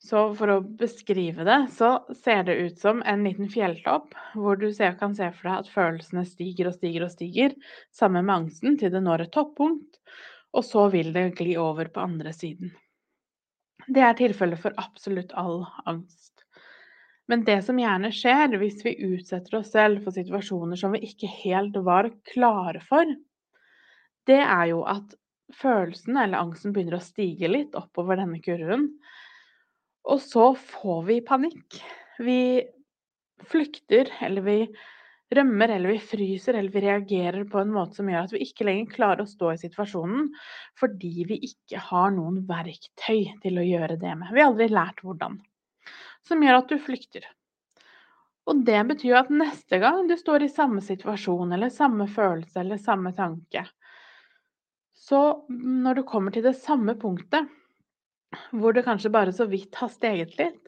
Så 0.07 0.21
for 0.39 0.51
å 0.53 0.61
beskrive 0.61 1.43
det, 1.43 1.57
så 1.73 1.89
ser 2.21 2.45
det 2.47 2.55
ut 2.61 2.77
som 2.79 3.01
en 3.03 3.25
liten 3.25 3.49
fjelltopp, 3.51 4.13
hvor 4.37 4.59
du 4.59 4.69
kan 4.99 5.15
se 5.17 5.27
for 5.35 5.49
deg 5.49 5.63
at 5.65 5.71
følelsene 5.73 6.23
stiger 6.29 6.69
og 6.69 6.77
stiger 6.77 7.07
og 7.07 7.11
stiger 7.11 7.55
sammen 7.91 8.27
med 8.27 8.35
angsten 8.35 8.77
til 8.79 8.93
det 8.93 9.01
når 9.03 9.25
et 9.25 9.33
toppunkt, 9.35 9.99
og 10.53 10.63
så 10.63 10.87
vil 10.93 11.11
det 11.15 11.33
gli 11.39 11.57
over 11.59 11.89
på 11.91 12.05
andre 12.05 12.31
siden. 12.33 12.71
Det 13.87 14.03
er 14.03 14.15
tilfellet 14.19 14.61
for 14.61 14.75
absolutt 14.79 15.33
all 15.35 15.65
angst. 15.85 16.36
Men 17.27 17.43
det 17.47 17.59
som 17.67 17.79
gjerne 17.79 18.11
skjer 18.15 18.55
hvis 18.59 18.83
vi 18.85 18.95
utsetter 19.09 19.59
oss 19.59 19.73
selv 19.73 20.05
for 20.05 20.15
situasjoner 20.15 20.79
som 20.79 20.93
vi 20.95 21.03
ikke 21.09 21.29
helt 21.43 21.75
var 21.83 22.09
klare 22.31 22.81
for, 22.87 23.09
det 24.27 24.39
er 24.43 24.65
jo 24.71 24.83
at 24.87 25.15
følelsen 25.55 26.17
eller 26.19 26.39
angsten 26.39 26.73
begynner 26.75 26.97
å 26.97 27.03
stige 27.03 27.49
litt 27.51 27.75
oppover 27.79 28.19
denne 28.19 28.39
kurven. 28.43 28.89
Og 30.07 30.21
så 30.23 30.53
får 30.55 31.01
vi 31.07 31.17
panikk. 31.27 31.79
Vi 32.23 32.39
flykter, 33.47 34.09
eller 34.23 34.43
vi 34.43 34.57
rømmer, 35.35 35.71
eller 35.75 35.91
vi 35.91 35.99
fryser, 35.99 36.55
eller 36.55 36.71
vi 36.71 36.83
reagerer 36.87 37.43
på 37.51 37.59
en 37.59 37.73
måte 37.75 37.99
som 37.99 38.07
gjør 38.09 38.27
at 38.27 38.35
vi 38.35 38.43
ikke 38.47 38.67
lenger 38.67 38.93
klarer 38.95 39.23
å 39.23 39.29
stå 39.29 39.51
i 39.53 39.59
situasjonen 39.61 40.29
fordi 40.79 41.27
vi 41.27 41.41
ikke 41.49 41.81
har 41.89 42.15
noen 42.15 42.41
verktøy 42.47 43.27
til 43.43 43.59
å 43.59 43.67
gjøre 43.67 43.99
det 43.99 44.15
med. 44.15 44.31
Vi 44.31 44.41
har 44.41 44.51
aldri 44.53 44.69
lært 44.71 45.03
hvordan 45.03 45.39
som 46.27 46.43
gjør 46.43 46.61
at 46.61 46.71
du 46.71 46.77
flykter. 46.83 47.25
Og 48.47 48.63
det 48.67 48.79
betyr 48.91 49.17
at 49.19 49.31
neste 49.33 49.79
gang 49.83 50.05
du 50.07 50.15
står 50.19 50.45
i 50.45 50.51
samme 50.51 50.83
situasjon 50.83 51.51
eller 51.55 51.73
samme 51.73 52.07
følelse 52.11 52.61
eller 52.61 52.79
samme 52.79 53.11
tanke, 53.15 53.65
så 55.07 55.19
når 55.47 55.99
du 55.99 56.03
kommer 56.07 56.33
til 56.35 56.43
det 56.43 56.57
samme 56.59 56.95
punktet, 56.99 57.47
hvor 58.51 58.73
du 58.75 58.81
kanskje 58.83 59.11
bare 59.13 59.31
så 59.35 59.45
vidt 59.47 59.77
har 59.79 59.91
steget 59.93 60.33
litt, 60.39 60.63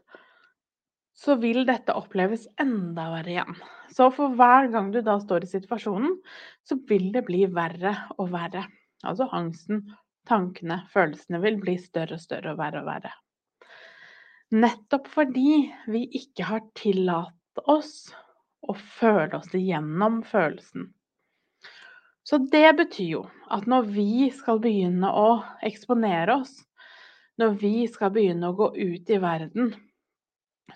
så 1.20 1.36
vil 1.42 1.66
dette 1.68 1.96
oppleves 1.98 2.46
enda 2.62 3.10
verre 3.12 3.34
igjen. 3.34 3.58
Så 3.92 4.08
for 4.16 4.38
hver 4.40 4.70
gang 4.72 4.94
du 4.94 5.02
da 5.04 5.18
står 5.20 5.44
i 5.44 5.50
situasjonen, 5.52 6.14
så 6.64 6.78
vil 6.88 7.10
det 7.12 7.26
bli 7.28 7.44
verre 7.52 7.96
og 8.16 8.30
verre. 8.32 8.64
Altså 9.04 9.28
angsten, 9.36 9.84
tankene, 10.30 10.86
følelsene 10.94 11.42
vil 11.44 11.60
bli 11.60 11.76
større 11.82 12.16
og 12.16 12.24
større 12.24 12.54
og 12.54 12.62
verre 12.62 12.84
og 12.86 12.88
verre. 12.94 13.12
Nettopp 14.50 15.08
fordi 15.14 15.70
vi 15.94 16.08
ikke 16.18 16.48
har 16.50 16.64
tillatt 16.78 17.62
oss 17.70 18.10
å 18.66 18.74
føle 18.74 19.38
oss 19.38 19.52
igjennom 19.54 20.24
følelsen. 20.26 20.88
Så 22.26 22.40
det 22.50 22.72
betyr 22.78 23.12
jo 23.12 23.22
at 23.54 23.68
når 23.70 23.92
vi 23.94 24.30
skal 24.34 24.62
begynne 24.64 25.10
å 25.10 25.28
eksponere 25.66 26.40
oss, 26.42 26.56
når 27.38 27.54
vi 27.62 27.74
skal 27.90 28.12
begynne 28.16 28.50
å 28.50 28.58
gå 28.58 28.72
ut 28.74 29.14
i 29.14 29.20
verden, 29.22 29.70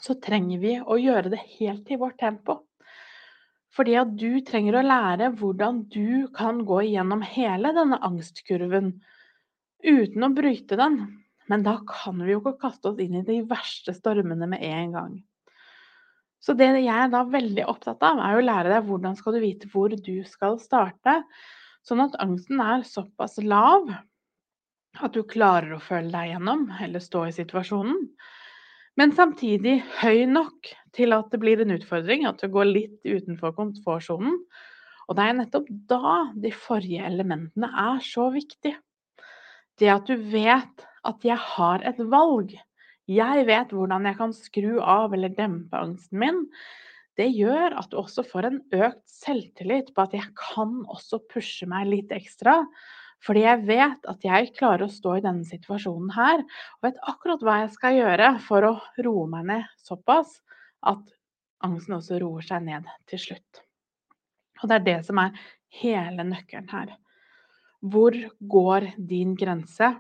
så 0.02 0.16
trenger 0.22 0.62
vi 0.62 0.76
å 0.82 0.98
gjøre 0.98 1.34
det 1.34 1.42
helt 1.58 1.90
i 1.90 1.98
vårt 2.02 2.20
tempo. 2.22 2.60
Fordi 3.74 3.98
at 3.98 4.14
du 4.18 4.38
trenger 4.46 4.78
å 4.78 4.86
lære 4.86 5.32
hvordan 5.40 5.84
du 5.90 6.30
kan 6.34 6.62
gå 6.66 6.80
igjennom 6.92 7.26
hele 7.26 7.74
denne 7.74 7.98
angstkurven 8.06 8.94
uten 9.82 10.26
å 10.26 10.34
bryte 10.34 10.78
den. 10.78 11.00
Men 11.52 11.66
da 11.66 11.78
kan 11.88 12.22
vi 12.24 12.32
jo 12.32 12.42
ikke 12.42 12.60
kaste 12.62 12.92
oss 12.92 13.02
inn 13.04 13.20
i 13.20 13.26
de 13.28 13.42
verste 13.50 13.96
stormene 13.96 14.48
med 14.50 14.64
en 14.64 14.94
gang. 14.96 15.16
Så 16.44 16.56
det 16.60 16.70
jeg 16.76 16.92
er 16.92 17.12
da 17.12 17.24
veldig 17.28 17.66
opptatt 17.72 18.04
av, 18.04 18.20
er 18.20 18.38
å 18.38 18.44
lære 18.44 18.72
deg 18.72 18.88
hvordan 18.88 19.16
skal 19.20 19.36
du 19.36 19.44
vite 19.44 19.70
hvor 19.72 19.94
du 19.94 20.16
skal 20.28 20.58
starte, 20.60 21.22
sånn 21.88 22.04
at 22.04 22.18
angsten 22.24 22.60
er 22.64 22.84
såpass 22.88 23.38
lav 23.44 23.88
at 25.02 25.16
du 25.16 25.24
klarer 25.26 25.74
å 25.76 25.82
føle 25.82 26.12
deg 26.14 26.34
gjennom 26.34 26.68
eller 26.84 27.04
stå 27.04 27.26
i 27.30 27.36
situasjonen. 27.36 28.10
Men 29.00 29.14
samtidig 29.16 29.80
høy 30.04 30.28
nok 30.30 30.70
til 30.94 31.16
at 31.16 31.32
det 31.34 31.40
blir 31.42 31.64
en 31.64 31.74
utfordring, 31.74 32.28
at 32.30 32.44
du 32.44 32.52
går 32.54 32.70
litt 32.70 33.00
utenfor 33.08 33.56
komfortsonen. 33.58 34.36
Og 35.08 35.18
det 35.18 35.26
er 35.26 35.38
nettopp 35.40 35.70
da 35.90 36.18
de 36.40 36.52
forrige 36.56 37.08
elementene 37.08 37.72
er 37.88 38.04
så 38.06 38.30
viktige. 38.36 38.78
Det 39.80 39.90
at 39.90 40.06
du 40.06 40.14
vet 40.30 40.86
at 41.08 41.28
jeg 41.28 41.40
har 41.40 41.84
et 41.88 42.00
valg. 42.12 42.54
Jeg 43.12 43.46
vet 43.50 43.76
hvordan 43.76 44.08
jeg 44.08 44.18
kan 44.20 44.34
skru 44.36 44.78
av 44.80 45.14
eller 45.16 45.34
dempe 45.36 45.76
angsten 45.76 46.22
min. 46.22 46.44
Det 47.20 47.28
gjør 47.36 47.76
at 47.78 47.92
du 47.92 48.00
også 48.00 48.24
får 48.26 48.48
en 48.48 48.60
økt 48.74 49.04
selvtillit 49.12 49.92
på 49.94 50.06
at 50.06 50.16
jeg 50.18 50.30
kan 50.40 50.80
også 50.90 51.20
pushe 51.30 51.68
meg 51.70 51.90
litt 51.92 52.14
ekstra. 52.16 52.64
Fordi 53.24 53.44
jeg 53.46 53.66
vet 53.68 54.08
at 54.10 54.26
jeg 54.26 54.54
klarer 54.58 54.88
å 54.88 54.92
stå 54.92 55.18
i 55.20 55.24
denne 55.24 55.48
situasjonen 55.48 56.10
her, 56.16 56.42
og 56.44 56.88
vet 56.88 57.04
akkurat 57.08 57.44
hva 57.46 57.60
jeg 57.62 57.76
skal 57.76 58.00
gjøre 58.00 58.32
for 58.44 58.68
å 58.68 58.74
roe 59.06 59.28
meg 59.32 59.46
ned 59.48 59.70
såpass 59.80 60.42
at 60.92 61.04
angsten 61.64 61.96
også 62.00 62.20
roer 62.20 62.44
seg 62.44 62.66
ned 62.66 62.90
til 63.08 63.22
slutt. 63.22 63.62
Og 64.60 64.68
det 64.72 64.80
er 64.80 64.88
det 64.90 64.98
som 65.08 65.22
er 65.24 65.38
hele 65.80 66.26
nøkkelen 66.28 66.68
her. 66.72 66.92
Hvor 67.84 68.16
går 68.40 68.90
din 68.98 69.38
grense? 69.40 69.94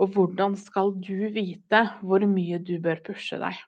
Og 0.00 0.14
hvordan 0.16 0.56
skal 0.56 0.94
du 0.96 1.28
vite 1.34 1.84
hvor 2.00 2.24
mye 2.28 2.60
du 2.64 2.78
bør 2.82 3.02
pushe 3.04 3.36
deg? 3.40 3.58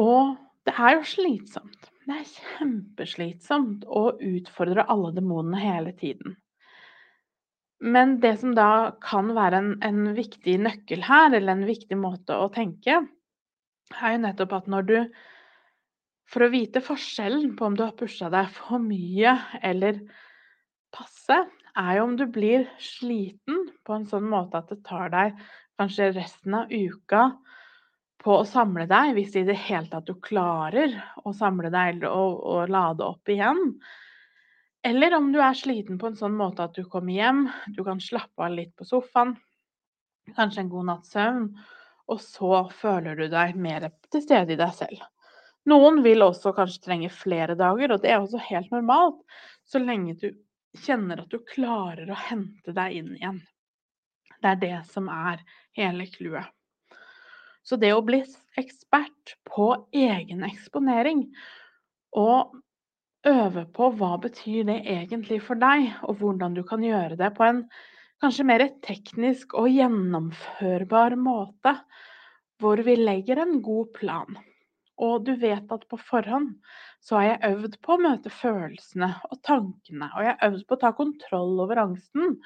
Og 0.00 0.36
det 0.66 0.74
er 0.74 0.96
jo 0.96 1.06
slitsomt. 1.06 1.90
Det 2.06 2.16
er 2.16 2.30
kjempeslitsomt 2.34 3.84
å 3.86 4.10
utfordre 4.16 4.86
alle 4.90 5.12
demonene 5.14 5.60
hele 5.62 5.92
tiden. 5.98 6.34
Men 7.80 8.18
det 8.20 8.34
som 8.42 8.52
da 8.56 8.96
kan 9.00 9.30
være 9.36 9.60
en, 9.62 9.70
en, 9.84 10.00
viktig 10.16 10.58
nøkkel 10.60 11.04
her, 11.06 11.30
eller 11.32 11.54
en 11.54 11.68
viktig 11.68 11.96
måte 11.96 12.36
å 12.36 12.50
tenke, 12.52 12.98
er 13.96 14.16
jo 14.16 14.24
nettopp 14.26 14.56
at 14.58 14.70
når 14.70 14.88
du 14.90 14.96
For 16.30 16.46
å 16.46 16.52
vite 16.52 16.78
forskjellen 16.78 17.56
på 17.58 17.66
om 17.66 17.74
du 17.74 17.80
har 17.82 17.96
pusha 17.98 18.28
deg 18.30 18.52
for 18.54 18.78
mye 18.78 19.32
eller 19.66 19.96
passe, 20.94 21.40
er 21.80 21.96
jo 21.98 22.06
om 22.06 22.16
du 22.18 22.26
blir 22.30 22.66
sliten 22.82 23.66
på 23.86 23.96
en 23.96 24.06
sånn 24.08 24.28
måte 24.30 24.60
at 24.60 24.70
det 24.72 24.82
tar 24.86 25.10
deg 25.12 25.38
kanskje 25.80 26.12
resten 26.16 26.56
av 26.58 26.72
uka 26.72 27.30
på 28.20 28.34
å 28.36 28.46
samle 28.48 28.84
deg, 28.88 29.14
hvis 29.16 29.36
i 29.40 29.46
det 29.48 29.56
hele 29.56 29.88
tatt 29.88 30.08
du 30.08 30.14
klarer 30.20 30.92
å 31.24 31.32
samle 31.36 31.70
deg 31.72 32.04
og, 32.04 32.40
og 32.44 32.72
lade 32.72 33.06
opp 33.06 33.32
igjen. 33.32 33.78
Eller 34.84 35.16
om 35.16 35.30
du 35.32 35.40
er 35.44 35.56
sliten 35.56 35.98
på 36.00 36.10
en 36.10 36.18
sånn 36.18 36.36
måte 36.36 36.66
at 36.66 36.76
du 36.76 36.84
kommer 36.88 37.16
hjem, 37.16 37.46
du 37.72 37.82
kan 37.86 38.00
slappe 38.00 38.44
av 38.44 38.52
litt 38.56 38.74
på 38.76 38.86
sofaen, 38.88 39.34
kanskje 40.36 40.64
en 40.64 40.72
god 40.72 40.88
natts 40.90 41.14
søvn, 41.16 41.48
og 42.10 42.20
så 42.20 42.66
føler 42.74 43.16
du 43.16 43.26
deg 43.32 43.56
mer 43.60 43.88
til 44.12 44.24
stede 44.24 44.54
i 44.54 44.60
deg 44.60 44.76
selv. 44.76 45.00
Noen 45.68 46.00
vil 46.04 46.24
også 46.24 46.52
kanskje 46.56 46.84
trenge 46.84 47.10
flere 47.12 47.56
dager, 47.58 47.92
og 47.92 48.04
det 48.04 48.12
er 48.12 48.22
også 48.22 48.40
helt 48.48 48.72
normalt, 48.72 49.20
så 49.68 49.80
lenge 49.80 50.16
du 50.20 50.30
kjenner 50.78 51.22
at 51.22 51.32
du 51.32 51.40
klarer 51.46 52.10
å 52.10 52.18
hente 52.28 52.74
deg 52.76 53.00
inn 53.00 53.14
igjen. 53.16 53.40
Det 54.40 54.54
er 54.54 54.60
det 54.60 54.78
som 54.90 55.08
er 55.12 55.42
hele 55.76 56.06
clouet. 56.12 56.48
Så 57.62 57.76
det 57.76 57.92
å 57.92 58.04
bli 58.04 58.22
ekspert 58.58 59.36
på 59.48 59.72
egen 59.92 60.44
eksponering 60.46 61.26
og 62.16 62.56
øve 63.28 63.66
på 63.76 63.90
hva 64.00 64.14
betyr 64.22 64.64
det 64.70 64.78
egentlig 64.88 65.42
for 65.44 65.60
deg, 65.60 65.90
og 66.08 66.22
hvordan 66.22 66.56
du 66.56 66.62
kan 66.66 66.84
gjøre 66.84 67.18
det 67.20 67.34
på 67.36 67.44
en 67.44 67.64
kanskje 68.20 68.46
mer 68.48 68.64
teknisk 68.84 69.54
og 69.58 69.68
gjennomførbar 69.72 71.16
måte, 71.20 71.76
hvor 72.60 72.80
vi 72.84 72.96
legger 72.96 73.42
en 73.44 73.60
god 73.64 73.92
plan. 73.96 74.40
Og 75.00 75.24
du 75.24 75.32
vet 75.40 75.70
at 75.72 75.86
på 75.88 75.98
forhånd 76.00 76.52
så 77.00 77.16
har 77.16 77.26
jeg 77.26 77.54
øvd 77.54 77.78
på 77.84 77.94
å 77.94 78.02
møte 78.02 78.32
følelsene 78.32 79.08
og 79.30 79.40
tankene, 79.46 80.10
og 80.12 80.26
jeg 80.26 80.34
har 80.34 80.50
øvd 80.50 80.66
på 80.68 80.76
å 80.76 80.82
ta 80.82 80.90
kontroll 80.96 81.62
over 81.64 81.80
angsten. 81.86 82.36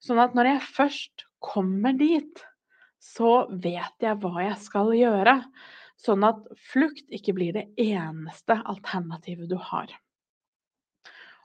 Sånn 0.00 0.22
at 0.22 0.36
når 0.38 0.52
jeg 0.52 0.68
først 0.76 1.24
kommer 1.42 1.96
dit, 1.98 2.44
så 3.00 3.48
vet 3.50 4.04
jeg 4.04 4.20
hva 4.22 4.44
jeg 4.44 4.58
skal 4.62 4.92
gjøre. 4.94 5.40
Sånn 6.00 6.24
at 6.24 6.46
flukt 6.70 7.10
ikke 7.12 7.34
blir 7.36 7.56
det 7.56 7.66
eneste 7.80 8.56
alternativet 8.60 9.50
du 9.50 9.58
har. 9.60 9.90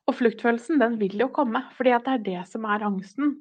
Og 0.06 0.20
fluktfølelsen 0.20 0.80
den 0.80 1.00
vil 1.02 1.18
jo 1.20 1.32
komme, 1.34 1.64
fordi 1.76 1.96
det 2.06 2.14
er 2.14 2.26
det 2.30 2.44
som 2.52 2.68
er 2.70 2.86
angsten. 2.86 3.40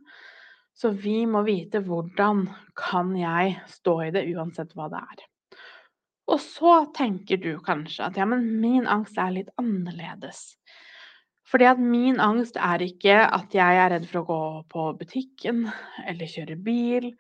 Så 0.75 0.90
vi 0.96 1.20
må 1.30 1.44
vite 1.46 1.82
hvordan 1.84 2.49
kan 2.78 3.12
jeg 3.18 3.58
stå 3.70 3.99
i 4.08 4.11
det 4.14 4.25
uansett 4.32 4.73
hva 4.75 4.88
det 4.90 5.02
er. 5.04 5.26
Og 6.30 6.40
så 6.40 6.74
tenker 6.96 7.40
du 7.40 7.52
kanskje 7.64 8.06
at 8.06 8.16
ja, 8.16 8.26
men 8.28 8.46
min 8.62 8.88
angst 8.88 9.18
er 9.20 9.34
litt 9.34 9.50
annerledes. 9.60 10.54
Fordi 11.44 11.68
at 11.68 11.80
min 11.80 12.20
angst 12.24 12.56
er 12.56 12.82
ikke 12.82 13.18
at 13.28 13.52
jeg 13.54 13.80
er 13.80 13.92
redd 13.92 14.06
for 14.08 14.22
å 14.22 14.28
gå 14.28 14.44
på 14.72 14.86
butikken 15.02 15.66
eller 16.08 16.30
kjøre 16.30 16.56
bil, 16.56 17.10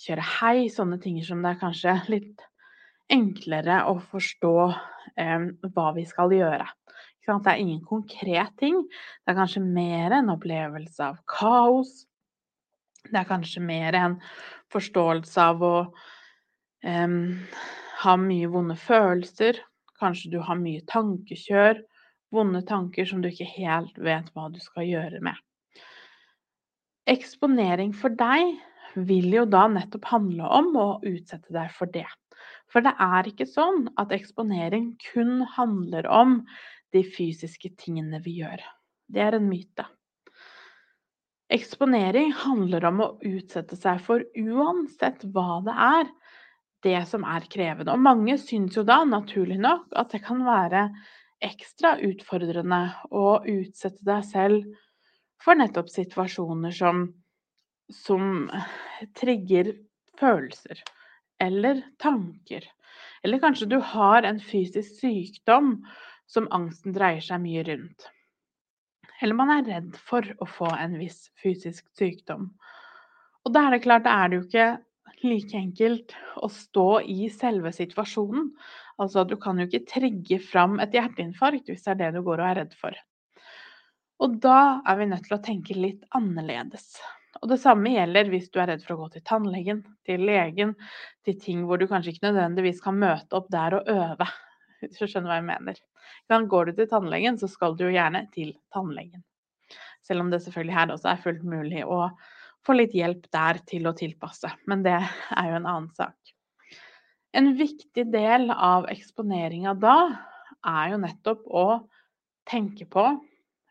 kjøre 0.00 0.26
hei, 0.40 0.56
sånne 0.72 0.98
ting 1.02 1.20
som 1.24 1.44
det 1.44 1.54
er 1.54 1.62
kanskje 1.62 1.94
litt 2.10 2.44
enklere 3.10 3.84
å 3.90 3.96
forstå 4.10 4.54
eh, 4.68 5.46
hva 5.70 5.88
vi 5.96 6.06
skal 6.08 6.34
gjøre. 6.34 6.66
Det 7.30 7.52
er 7.52 7.60
ingen 7.62 7.82
konkret 7.86 8.56
ting. 8.58 8.80
Det 9.22 9.30
er 9.30 9.38
kanskje 9.38 9.62
mer 9.62 10.16
en 10.16 10.32
opplevelse 10.32 11.04
av 11.12 11.20
kaos. 11.30 12.08
Det 13.06 13.14
er 13.20 13.28
kanskje 13.28 13.62
mer 13.62 13.94
en 13.94 14.16
forståelse 14.74 15.44
av 15.52 15.62
å 15.62 15.74
eh, 16.82 17.14
har 18.00 18.20
mye 18.20 18.48
vonde 18.50 18.76
følelser, 18.80 19.60
kanskje 20.00 20.32
du 20.34 20.40
har 20.44 20.58
mye 20.60 20.80
tankekjør, 20.88 21.82
vonde 22.32 22.62
tanker 22.66 23.08
som 23.08 23.20
du 23.22 23.28
ikke 23.30 23.48
helt 23.56 23.96
vet 24.00 24.30
hva 24.34 24.48
du 24.52 24.60
skal 24.62 24.88
gjøre 24.88 25.20
med. 25.24 25.36
Eksponering 27.10 27.92
for 27.96 28.14
deg 28.14 28.54
vil 28.94 29.30
jo 29.34 29.44
da 29.48 29.66
nettopp 29.70 30.08
handle 30.10 30.48
om 30.60 30.72
å 30.78 30.88
utsette 31.06 31.52
deg 31.54 31.70
for 31.74 31.90
det. 31.92 32.06
For 32.70 32.84
det 32.86 32.92
er 33.02 33.28
ikke 33.28 33.48
sånn 33.50 33.88
at 34.00 34.12
eksponering 34.14 34.92
kun 35.10 35.40
handler 35.56 36.06
om 36.10 36.40
de 36.94 37.02
fysiske 37.06 37.72
tingene 37.78 38.20
vi 38.24 38.40
gjør. 38.40 38.62
Det 39.10 39.22
er 39.26 39.36
en 39.38 39.48
myte. 39.50 39.86
Eksponering 41.50 42.30
handler 42.44 42.86
om 42.86 43.02
å 43.02 43.12
utsette 43.26 43.74
seg 43.78 43.98
for 44.06 44.22
uansett 44.38 45.24
hva 45.34 45.58
det 45.66 45.74
er, 45.74 46.10
det 46.84 47.00
som 47.08 47.24
er 47.28 47.46
krevende. 47.52 47.92
Og 47.92 48.02
mange 48.02 48.36
syns 48.40 48.76
jo 48.78 48.84
da, 48.86 49.02
naturlig 49.08 49.58
nok, 49.60 49.88
at 49.96 50.12
det 50.14 50.22
kan 50.24 50.44
være 50.46 50.88
ekstra 51.44 51.94
utfordrende 52.04 52.82
å 53.16 53.40
utsette 53.48 54.04
deg 54.04 54.24
selv 54.28 54.66
for 55.40 55.56
nettopp 55.56 55.88
situasjoner 55.92 56.74
som, 56.76 57.06
som 57.88 58.48
trigger 59.16 59.72
følelser 60.20 60.82
eller 61.40 61.82
tanker. 61.98 62.66
Eller 63.24 63.40
kanskje 63.40 63.68
du 63.70 63.78
har 63.80 64.24
en 64.28 64.40
fysisk 64.40 65.00
sykdom 65.00 65.78
som 66.30 66.48
angsten 66.54 66.94
dreier 66.96 67.24
seg 67.24 67.40
mye 67.42 67.64
rundt. 67.66 68.10
Eller 69.20 69.36
man 69.36 69.52
er 69.52 69.66
redd 69.66 69.96
for 70.00 70.24
å 70.40 70.48
få 70.48 70.68
en 70.76 70.96
viss 71.00 71.28
fysisk 71.40 71.88
sykdom. 71.96 72.50
Og 73.44 73.52
da 73.52 73.66
er 73.66 73.76
det 73.76 73.84
klart, 73.84 74.04
da 74.04 74.16
er 74.22 74.30
det 74.30 74.38
jo 74.38 74.46
ikke 74.46 74.68
like 75.26 75.56
enkelt 75.56 76.14
å 76.40 76.48
stå 76.52 76.88
i 77.02 77.28
selve 77.32 77.72
situasjonen. 77.74 78.50
Altså, 79.00 79.24
du 79.24 79.36
kan 79.40 79.60
jo 79.60 79.68
ikke 79.68 79.86
trigge 79.88 80.40
fram 80.42 80.80
et 80.82 80.94
hjerteinfarkt 80.96 81.70
hvis 81.70 81.86
det 81.86 81.94
er 81.94 82.00
det 82.02 82.10
du 82.16 82.24
går 82.26 82.42
og 82.42 82.48
er 82.50 82.60
redd 82.62 82.76
for. 82.78 82.96
Og 84.20 84.36
da 84.44 84.82
er 84.88 84.98
vi 85.00 85.08
nødt 85.08 85.24
til 85.28 85.38
å 85.38 85.42
tenke 85.44 85.76
litt 85.78 86.04
annerledes. 86.16 86.98
Og 87.40 87.48
det 87.52 87.60
samme 87.62 87.92
gjelder 87.94 88.28
hvis 88.32 88.50
du 88.52 88.58
er 88.60 88.68
redd 88.72 88.82
for 88.84 88.96
å 88.96 89.04
gå 89.04 89.14
til 89.14 89.24
tannlegen, 89.28 89.84
til 90.08 90.26
legen, 90.28 90.74
til 91.24 91.38
ting 91.40 91.62
hvor 91.68 91.80
du 91.80 91.86
kanskje 91.88 92.12
ikke 92.14 92.26
nødvendigvis 92.28 92.82
kan 92.84 92.98
møte 93.00 93.38
opp 93.38 93.48
der 93.52 93.78
og 93.78 93.88
øve. 93.88 94.28
Hvis 94.80 94.98
du 94.98 95.06
skjønner 95.06 95.30
hva 95.30 95.38
jeg 95.38 95.48
mener. 95.48 95.80
Går 96.50 96.68
du 96.68 96.76
til 96.76 96.88
tannlegen, 96.90 97.38
så 97.40 97.48
skal 97.50 97.74
du 97.76 97.86
jo 97.86 97.94
gjerne 97.94 98.26
til 98.34 98.52
tannlegen. 98.74 99.24
Selv 100.04 100.24
om 100.24 100.30
det 100.32 100.42
selvfølgelig 100.44 100.76
her 100.76 100.92
også 100.94 101.10
er 101.10 101.24
fullt 101.24 101.42
mulig 101.46 101.82
å 101.84 102.04
få 102.66 102.76
litt 102.76 102.94
hjelp 102.96 103.26
der 103.32 103.60
til 103.68 103.88
å 103.88 103.94
tilpasse. 103.96 104.50
Men 104.70 104.84
det 104.86 104.98
er 104.98 105.50
jo 105.50 105.58
en 105.60 105.68
annen 105.68 105.90
sak. 105.96 106.16
En 107.32 107.52
viktig 107.54 108.08
del 108.10 108.50
av 108.50 108.88
eksponeringa 108.90 109.76
da 109.78 109.96
er 110.66 110.92
jo 110.92 111.00
nettopp 111.00 111.46
å 111.46 111.66
tenke 112.50 112.88
på, 112.90 113.04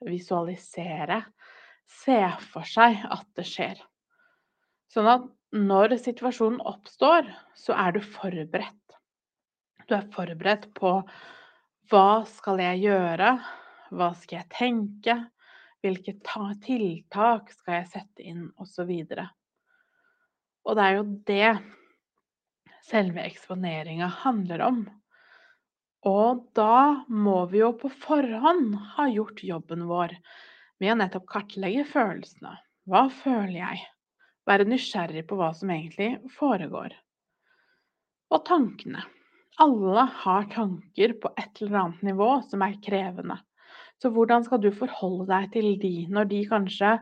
visualisere, 0.08 1.24
se 1.90 2.22
for 2.54 2.68
seg 2.70 3.02
at 3.04 3.28
det 3.36 3.46
skjer. 3.50 3.82
Sånn 4.90 5.10
at 5.12 5.26
når 5.54 5.98
situasjonen 6.00 6.62
oppstår, 6.70 7.28
så 7.58 7.76
er 7.76 7.98
du 7.98 8.00
forberedt. 8.06 8.96
Du 9.90 9.96
er 9.98 10.08
forberedt 10.14 10.70
på 10.78 11.00
hva 11.90 12.10
skal 12.30 12.62
jeg 12.62 12.86
gjøre, 12.86 13.34
hva 13.90 14.10
skal 14.18 14.40
jeg 14.40 14.50
tenke, 14.54 15.18
hvilke 15.84 16.16
tiltak 16.64 17.52
skal 17.56 17.80
jeg 17.80 17.90
sette 17.94 18.26
inn, 18.26 18.48
osv. 18.60 18.90
Og, 18.92 19.28
og 20.66 20.80
det 20.80 20.86
er 20.86 20.98
jo 20.98 21.06
det 21.30 21.52
selve 22.90 23.24
eksponeringa 23.26 24.10
handler 24.24 24.66
om. 24.66 24.80
Og 26.08 26.46
da 26.56 27.04
må 27.12 27.44
vi 27.52 27.60
jo 27.62 27.74
på 27.78 27.92
forhånd 27.92 28.76
ha 28.96 29.10
gjort 29.12 29.44
jobben 29.44 29.86
vår 29.90 30.16
med 30.80 30.94
å 30.94 30.98
nettopp 31.02 31.28
kartlegge 31.28 31.84
følelsene. 31.90 32.56
Hva 32.90 33.08
føler 33.12 33.58
jeg? 33.58 33.82
Være 34.48 34.66
nysgjerrig 34.66 35.26
på 35.30 35.38
hva 35.38 35.52
som 35.54 35.72
egentlig 35.74 36.16
foregår. 36.38 36.96
Og 38.32 38.46
tankene. 38.48 39.04
Alle 39.60 40.06
har 40.24 40.48
tanker 40.54 41.18
på 41.20 41.34
et 41.36 41.60
eller 41.62 41.82
annet 41.82 42.04
nivå 42.08 42.30
som 42.48 42.64
er 42.64 42.80
krevende. 42.82 43.36
Så 44.00 44.12
hvordan 44.16 44.46
skal 44.46 44.62
du 44.64 44.70
forholde 44.72 45.28
deg 45.28 45.50
til 45.56 45.74
de 45.82 45.94
når 46.12 46.30
de 46.32 46.46
kanskje 46.48 46.94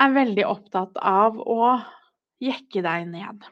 er 0.00 0.16
veldig 0.16 0.46
opptatt 0.48 0.96
av 1.00 1.36
å 1.40 1.76
jekke 2.42 2.82
deg 2.84 3.08
ned? 3.12 3.44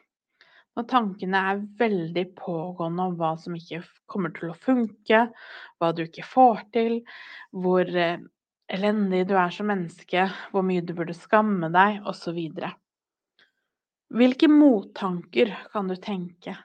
Når 0.75 0.87
tankene 0.91 1.41
er 1.53 1.61
veldig 1.79 2.25
pågående 2.39 3.09
om 3.11 3.19
hva 3.21 3.35
som 3.39 3.55
ikke 3.55 3.85
kommer 4.11 4.33
til 4.35 4.51
å 4.51 4.59
funke, 4.59 5.27
hva 5.79 5.91
du 5.95 6.03
ikke 6.07 6.27
får 6.27 6.65
til, 6.75 6.97
hvor 7.55 7.87
eh, 7.87 8.25
elendig 8.73 9.23
du 9.29 9.37
er 9.39 9.55
som 9.55 9.69
menneske, 9.71 10.27
hvor 10.51 10.67
mye 10.67 10.83
du 10.83 10.95
burde 10.97 11.15
skamme 11.15 11.71
deg, 11.75 12.01
osv. 12.11 12.41
Hvilke 14.15 14.51
mottanker 14.51 15.53
kan 15.71 15.93
du 15.93 15.95
tenke, 16.01 16.57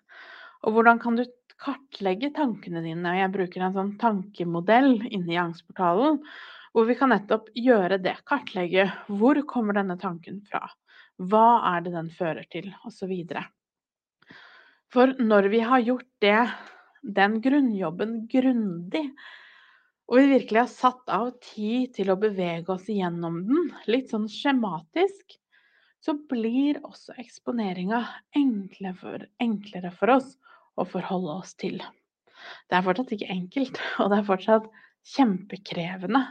og 0.66 0.74
hvordan 0.76 1.00
kan 1.04 1.20
du 1.20 1.28
kartlegge 1.62 2.32
tankene 2.36 2.84
dine. 2.86 3.12
Og 3.12 3.20
jeg 3.20 3.34
bruker 3.36 3.66
en 3.66 3.76
sånn 3.76 3.94
tankemodell 4.02 4.96
inne 5.10 5.34
i 5.36 5.42
angstportalen, 5.42 6.22
hvor 6.74 6.86
vi 6.88 6.96
kan 7.00 7.12
nettopp 7.14 7.50
gjøre 7.58 8.00
det. 8.02 8.18
Kartlegge 8.30 8.90
hvor 9.08 9.40
kommer 9.50 9.80
denne 9.80 9.98
tanken 10.00 10.42
fra? 10.50 10.68
Hva 11.20 11.62
er 11.74 11.84
det 11.86 11.96
den 11.96 12.12
fører 12.16 12.46
til? 12.52 12.70
Osv. 12.88 13.12
For 14.94 15.14
når 15.20 15.50
vi 15.52 15.60
har 15.66 15.84
gjort 15.86 16.10
det, 16.24 16.40
den 17.04 17.40
grunnjobben 17.44 18.24
grundig, 18.32 19.06
og 20.10 20.18
vi 20.18 20.32
virkelig 20.32 20.64
har 20.64 20.72
satt 20.72 21.12
av 21.14 21.28
tid 21.44 21.94
til 22.00 22.10
å 22.10 22.18
bevege 22.20 22.74
oss 22.74 22.88
igjennom 22.90 23.44
den, 23.46 23.70
litt 23.92 24.10
sånn 24.10 24.26
skjematisk, 24.32 25.36
så 26.02 26.16
blir 26.32 26.80
også 26.88 27.14
eksponeringa 27.20 28.00
enklere 28.40 29.28
enklere 29.44 29.92
for 29.94 30.16
oss 30.16 30.32
å 30.80 30.88
forholde 30.88 31.40
oss 31.42 31.56
til. 31.60 31.80
Det 32.70 32.78
er 32.78 32.86
fortsatt 32.86 33.14
ikke 33.16 33.32
enkelt, 33.34 33.82
og 34.02 34.12
det 34.12 34.20
er 34.20 34.30
fortsatt 34.30 34.70
kjempekrevende. 35.16 36.24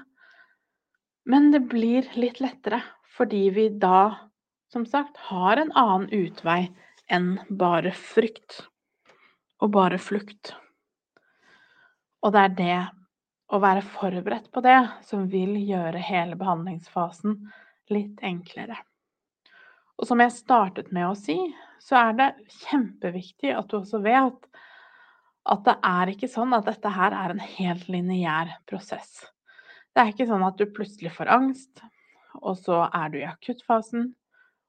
Men 1.28 1.50
det 1.52 1.66
blir 1.68 2.08
litt 2.16 2.40
lettere 2.40 2.82
fordi 3.18 3.48
vi 3.50 3.66
da, 3.82 4.28
som 4.70 4.84
sagt, 4.86 5.16
har 5.28 5.58
en 5.58 5.72
annen 5.74 6.06
utvei 6.14 6.68
enn 7.10 7.32
bare 7.50 7.90
frykt 7.96 8.60
og 9.58 9.72
bare 9.74 9.98
flukt. 9.98 10.52
Og 12.22 12.34
det 12.34 12.44
er 12.44 12.54
det 12.60 12.78
å 13.50 13.58
være 13.62 13.82
forberedt 13.82 14.52
på 14.54 14.62
det 14.62 14.78
som 15.08 15.26
vil 15.32 15.56
gjøre 15.58 16.02
hele 16.04 16.38
behandlingsfasen 16.38 17.40
litt 17.90 18.22
enklere. 18.22 18.78
Og 19.98 20.06
som 20.06 20.20
jeg 20.22 20.34
startet 20.34 20.92
med 20.94 21.08
å 21.08 21.16
si, 21.18 21.36
så 21.82 21.98
er 22.00 22.16
det 22.18 22.28
kjempeviktig 22.68 23.52
at 23.54 23.70
du 23.70 23.80
også 23.80 24.00
vet 24.04 24.48
at 25.48 25.64
det 25.64 25.74
er 25.86 26.12
ikke 26.12 26.28
sånn 26.30 26.52
at 26.54 26.66
dette 26.68 26.90
her 26.92 27.14
er 27.16 27.32
en 27.32 27.42
helt 27.42 27.88
lineær 27.90 28.52
prosess. 28.68 29.22
Det 29.94 30.02
er 30.02 30.12
ikke 30.12 30.28
sånn 30.28 30.44
at 30.46 30.58
du 30.60 30.68
plutselig 30.70 31.14
får 31.16 31.30
angst, 31.32 31.80
og 32.38 32.58
så 32.60 32.84
er 32.94 33.10
du 33.10 33.18
i 33.22 33.26
akuttfasen, 33.26 34.10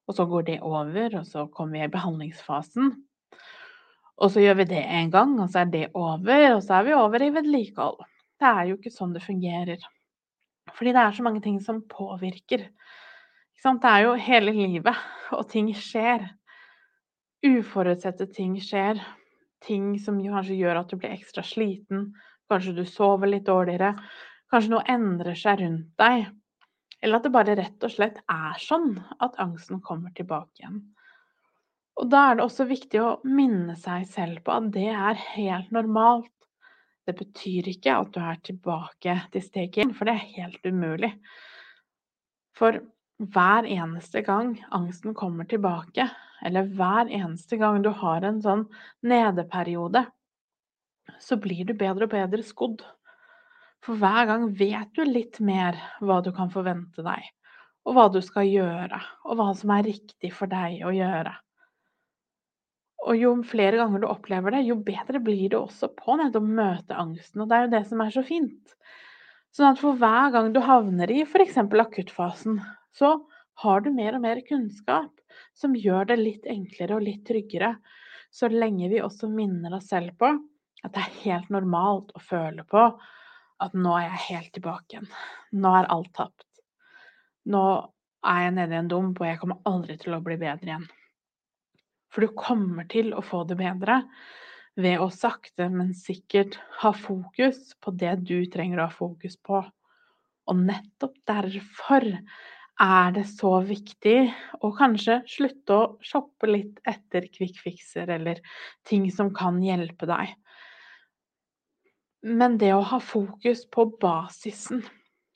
og 0.09 0.17
så 0.17 0.25
går 0.25 0.47
det 0.47 0.57
over, 0.65 1.19
og 1.19 1.27
så 1.27 1.45
kommer 1.53 1.77
vi 1.77 1.85
i 1.85 1.93
behandlingsfasen. 1.93 2.93
Og 4.19 4.31
så 4.33 4.41
gjør 4.43 4.57
vi 4.61 4.69
det 4.71 4.81
en 4.81 5.11
gang, 5.13 5.35
og 5.39 5.51
så 5.51 5.61
er 5.61 5.69
det 5.73 5.83
over, 5.93 6.55
og 6.55 6.63
så 6.65 6.79
er 6.79 6.87
vi 6.87 6.95
over 6.97 7.23
i 7.23 7.29
vedlikehold. 7.35 8.01
Det 8.39 8.49
er 8.49 8.71
jo 8.71 8.79
ikke 8.79 8.93
sånn 8.95 9.13
det 9.15 9.21
fungerer. 9.23 9.83
Fordi 10.75 10.95
det 10.95 11.03
er 11.03 11.15
så 11.15 11.25
mange 11.25 11.43
ting 11.43 11.59
som 11.63 11.83
påvirker. 11.91 12.65
Det 13.59 13.89
er 13.91 14.05
jo 14.05 14.11
hele 14.15 14.53
livet, 14.55 14.99
og 15.35 15.47
ting 15.51 15.73
skjer. 15.75 16.23
Uforutsette 17.43 18.29
ting 18.31 18.53
skjer. 18.63 19.01
Ting 19.59 19.97
som 19.99 20.19
kanskje 20.23 20.55
gjør 20.55 20.79
at 20.79 20.91
du 20.91 20.99
blir 20.99 21.11
ekstra 21.11 21.43
sliten. 21.43 22.13
Kanskje 22.47 22.77
du 22.77 22.85
sover 22.87 23.27
litt 23.27 23.47
dårligere. 23.49 23.93
Kanskje 24.49 24.71
noe 24.71 24.85
endrer 24.87 25.35
seg 25.35 25.59
rundt 25.59 25.89
deg. 25.99 26.29
Eller 27.03 27.19
at 27.19 27.27
det 27.27 27.33
bare 27.35 27.55
rett 27.59 27.83
og 27.83 27.91
slett 27.91 28.21
er 28.31 28.63
sånn 28.63 28.93
at 29.19 29.35
angsten 29.43 29.83
kommer 29.83 30.15
tilbake 30.15 30.63
igjen. 30.63 30.79
Og 31.99 32.07
da 32.11 32.29
er 32.29 32.39
det 32.39 32.45
også 32.45 32.67
viktig 32.67 33.01
å 33.03 33.17
minne 33.27 33.75
seg 33.79 34.05
selv 34.07 34.39
på 34.45 34.55
at 34.55 34.69
det 34.75 34.87
er 34.93 35.19
helt 35.35 35.71
normalt. 35.75 36.31
Det 37.03 37.15
betyr 37.19 37.67
ikke 37.73 37.97
at 38.05 38.13
du 38.15 38.21
er 38.23 38.39
tilbake 38.45 39.15
til 39.33 39.43
steg 39.43 39.79
én, 39.83 39.91
for 39.95 40.07
det 40.07 40.15
er 40.15 40.31
helt 40.37 40.67
umulig. 40.71 41.11
For 42.55 42.79
hver 43.19 43.67
eneste 43.67 44.21
gang 44.23 44.53
angsten 44.71 45.13
kommer 45.13 45.47
tilbake, 45.49 46.07
eller 46.45 46.69
hver 46.75 47.09
eneste 47.11 47.57
gang 47.59 47.81
du 47.83 47.91
har 47.91 48.23
en 48.23 48.39
sånn 48.43 48.63
nedeperiode, 49.03 50.05
så 51.19 51.35
blir 51.41 51.65
du 51.67 51.73
bedre 51.75 52.07
og 52.07 52.13
bedre 52.13 52.45
skodd. 52.45 52.85
For 53.83 53.99
hver 53.99 54.29
gang 54.29 54.47
vet 54.55 54.93
du 54.95 55.03
litt 55.03 55.39
mer 55.43 55.77
hva 55.99 56.21
du 56.23 56.31
kan 56.35 56.51
forvente 56.53 57.03
deg, 57.03 57.27
og 57.87 57.95
hva 57.95 58.07
du 58.13 58.21
skal 58.23 58.47
gjøre, 58.47 58.99
og 59.27 59.39
hva 59.39 59.51
som 59.57 59.75
er 59.75 59.87
riktig 59.89 60.31
for 60.35 60.51
deg 60.51 60.83
å 60.87 60.95
gjøre. 60.95 61.35
Og 63.09 63.15
jo 63.15 63.35
flere 63.47 63.79
ganger 63.79 64.03
du 64.03 64.09
opplever 64.09 64.55
det, 64.55 64.65
jo 64.67 64.75
bedre 64.83 65.21
blir 65.23 65.47
du 65.51 65.61
også 65.61 65.91
på 65.95 66.17
nettopp 66.19 66.43
å 66.43 66.57
møte 66.59 66.97
angsten. 66.99 67.41
Og 67.41 67.47
det 67.47 67.55
er 67.55 67.63
jo 67.65 67.71
det 67.71 67.85
som 67.87 68.03
er 68.03 68.11
så 68.13 68.23
fint. 68.27 68.75
Sånn 69.55 69.71
at 69.71 69.79
for 69.81 69.97
hver 69.97 70.33
gang 70.35 70.51
du 70.53 70.59
havner 70.61 71.09
i 71.09 71.23
f.eks. 71.23 71.57
akuttfasen, 71.57 72.59
så 72.95 73.13
har 73.63 73.81
du 73.83 73.91
mer 73.93 74.15
og 74.17 74.23
mer 74.23 74.41
kunnskap 74.47 75.11
som 75.57 75.75
gjør 75.75 76.09
det 76.11 76.19
litt 76.19 76.47
enklere 76.49 76.97
og 76.97 77.05
litt 77.05 77.25
tryggere, 77.27 77.75
så 78.31 78.49
lenge 78.51 78.89
vi 78.91 79.01
også 79.03 79.29
minner 79.31 79.75
oss 79.77 79.89
selv 79.91 80.15
på 80.19 80.31
at 80.83 80.93
det 80.95 81.01
er 81.01 81.17
helt 81.25 81.49
normalt 81.51 82.13
å 82.15 82.21
føle 82.23 82.63
på 82.69 82.83
at 83.59 83.73
nå 83.75 83.95
er 83.97 84.05
jeg 84.05 84.25
helt 84.29 84.53
tilbake 84.55 84.95
igjen. 84.95 85.09
Nå 85.59 85.71
er 85.75 85.89
alt 85.91 86.13
tapt. 86.15 86.45
Nå 87.51 87.63
er 88.29 88.45
jeg 88.45 88.55
nede 88.55 88.75
i 88.75 88.79
en 88.79 88.91
dump, 88.91 89.19
og 89.19 89.27
jeg 89.27 89.39
kommer 89.41 89.59
aldri 89.67 89.97
til 89.99 90.15
å 90.15 90.21
bli 90.23 90.37
bedre 90.39 90.71
igjen. 90.71 90.85
For 92.09 92.25
du 92.25 92.37
kommer 92.37 92.87
til 92.89 93.11
å 93.13 93.23
få 93.25 93.43
det 93.49 93.59
bedre 93.59 94.01
ved 94.79 95.01
å 95.03 95.09
sakte, 95.11 95.67
men 95.69 95.91
sikkert 95.97 96.57
ha 96.81 96.93
fokus 96.95 97.73
på 97.83 97.93
det 97.99 98.15
du 98.23 98.37
trenger 98.51 98.79
å 98.79 98.87
ha 98.87 98.95
fokus 98.95 99.35
på. 99.43 99.61
Og 100.49 100.63
nettopp 100.63 101.19
derfor 101.29 102.07
er 102.79 103.11
det 103.15 103.25
så 103.27 103.57
viktig 103.65 104.17
å 104.63 104.71
kanskje 104.75 105.19
slutte 105.27 105.75
å 105.75 105.87
shoppe 106.05 106.47
litt 106.47 106.79
etter 106.87 107.27
quick 107.31 107.59
fixer 107.59 108.09
eller 108.15 108.39
ting 108.87 109.09
som 109.11 109.33
kan 109.35 109.59
hjelpe 109.63 110.07
deg. 110.09 110.31
Men 112.23 112.57
det 112.59 112.71
å 112.75 112.83
ha 112.83 112.99
fokus 113.03 113.65
på 113.71 113.85
basisen, 113.99 114.83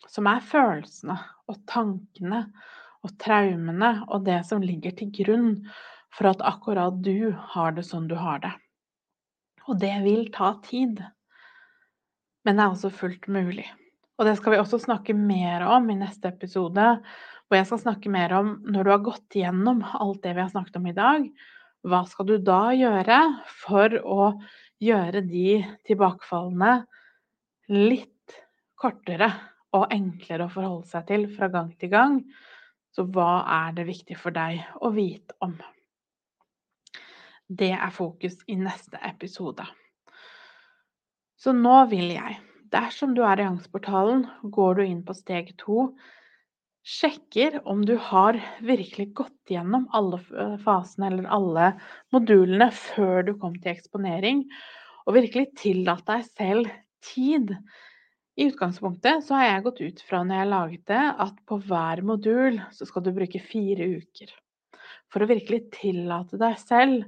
som 0.07 0.27
er 0.27 0.43
følelsene 0.43 1.17
og 1.51 1.59
tankene 1.69 2.45
og 3.03 3.15
traumene 3.19 3.93
og 4.09 4.25
det 4.27 4.41
som 4.47 4.63
ligger 4.63 4.95
til 4.95 5.11
grunn 5.15 5.53
for 6.13 6.31
at 6.31 6.43
akkurat 6.45 6.99
du 7.03 7.33
har 7.55 7.75
det 7.75 7.85
sånn 7.87 8.07
du 8.07 8.15
har 8.19 8.43
det. 8.43 8.53
Og 9.67 9.79
det 9.79 9.95
vil 10.03 10.27
ta 10.31 10.53
tid. 10.63 10.99
Men 12.43 12.59
det 12.59 12.65
er 12.65 12.75
også 12.75 12.91
fullt 12.91 13.29
mulig. 13.31 13.65
Og 14.19 14.27
det 14.27 14.35
skal 14.37 14.53
vi 14.53 14.59
også 14.61 14.79
snakke 14.83 15.15
mer 15.17 15.63
om 15.65 15.87
i 15.89 15.97
neste 15.97 16.29
episode, 16.29 16.97
hvor 17.47 17.59
jeg 17.59 17.69
skal 17.69 17.81
snakke 17.83 18.11
mer 18.13 18.33
om 18.37 18.55
når 18.65 18.85
du 18.85 18.91
har 18.93 19.03
gått 19.05 19.37
igjennom 19.37 19.83
alt 19.85 20.23
det 20.23 20.33
vi 20.35 20.43
har 20.43 20.51
snakket 20.53 20.79
om 20.79 20.87
i 20.89 20.95
dag, 20.97 21.27
hva 21.83 22.03
skal 22.07 22.29
du 22.29 22.37
da 22.39 22.61
gjøre 22.75 23.19
for 23.65 23.97
å 23.99 24.29
gjøre 24.83 25.23
de 25.27 25.59
tilbakefallene 25.87 26.75
litt 27.73 28.09
kortere 28.79 29.29
og 29.73 29.91
enklere 29.93 30.47
å 30.47 30.53
forholde 30.53 30.89
seg 30.89 31.07
til 31.09 31.27
fra 31.35 31.49
gang 31.51 31.71
til 31.79 31.91
gang. 31.93 32.17
Så 32.93 33.07
hva 33.09 33.43
er 33.49 33.77
det 33.77 33.87
viktig 33.89 34.17
for 34.19 34.35
deg 34.35 34.61
å 34.85 34.91
vite 34.93 35.35
om? 35.43 35.55
Det 37.49 37.73
er 37.75 37.93
fokus 37.93 38.37
i 38.47 38.57
neste 38.57 38.99
episode. 39.03 39.65
Så 41.37 41.51
nå 41.57 41.75
vil 41.91 42.13
jeg, 42.13 42.37
dersom 42.71 43.15
du 43.17 43.23
er 43.27 43.41
i 43.41 43.47
Angstportalen, 43.49 44.27
går 44.43 44.77
du 44.77 44.83
inn 44.85 45.01
på 45.05 45.15
steg 45.17 45.51
to, 45.59 45.89
sjekker 46.83 47.61
om 47.67 47.85
du 47.85 47.95
har 47.97 48.37
virkelig 48.61 49.13
gått 49.15 49.49
gjennom 49.49 49.87
alle 49.95 50.19
fasene 50.63 51.09
eller 51.09 51.29
alle 51.31 51.69
modulene 52.13 52.69
før 52.75 53.23
du 53.27 53.33
kom 53.39 53.55
til 53.55 53.71
eksponering, 53.73 54.43
og 55.07 55.17
virkelig 55.17 55.49
tillatt 55.59 56.05
deg 56.07 56.25
selv 56.27 56.71
tid. 57.03 57.55
I 58.35 58.47
utgangspunktet 58.49 59.23
så 59.27 59.37
har 59.37 59.49
jeg 59.49 59.65
gått 59.67 59.81
ut 59.83 60.01
fra 60.07 60.23
når 60.25 60.39
jeg 60.39 60.51
laget 60.51 60.85
det, 60.89 61.03
at 61.27 61.35
på 61.47 61.59
hver 61.67 62.01
modul 62.07 62.59
så 62.73 62.87
skal 62.89 63.05
du 63.05 63.13
bruke 63.15 63.41
fire 63.43 63.87
uker. 63.99 64.33
For 65.13 65.23
å 65.23 65.29
virkelig 65.29 65.67
tillate 65.75 66.39
deg 66.41 66.57
selv 66.59 67.05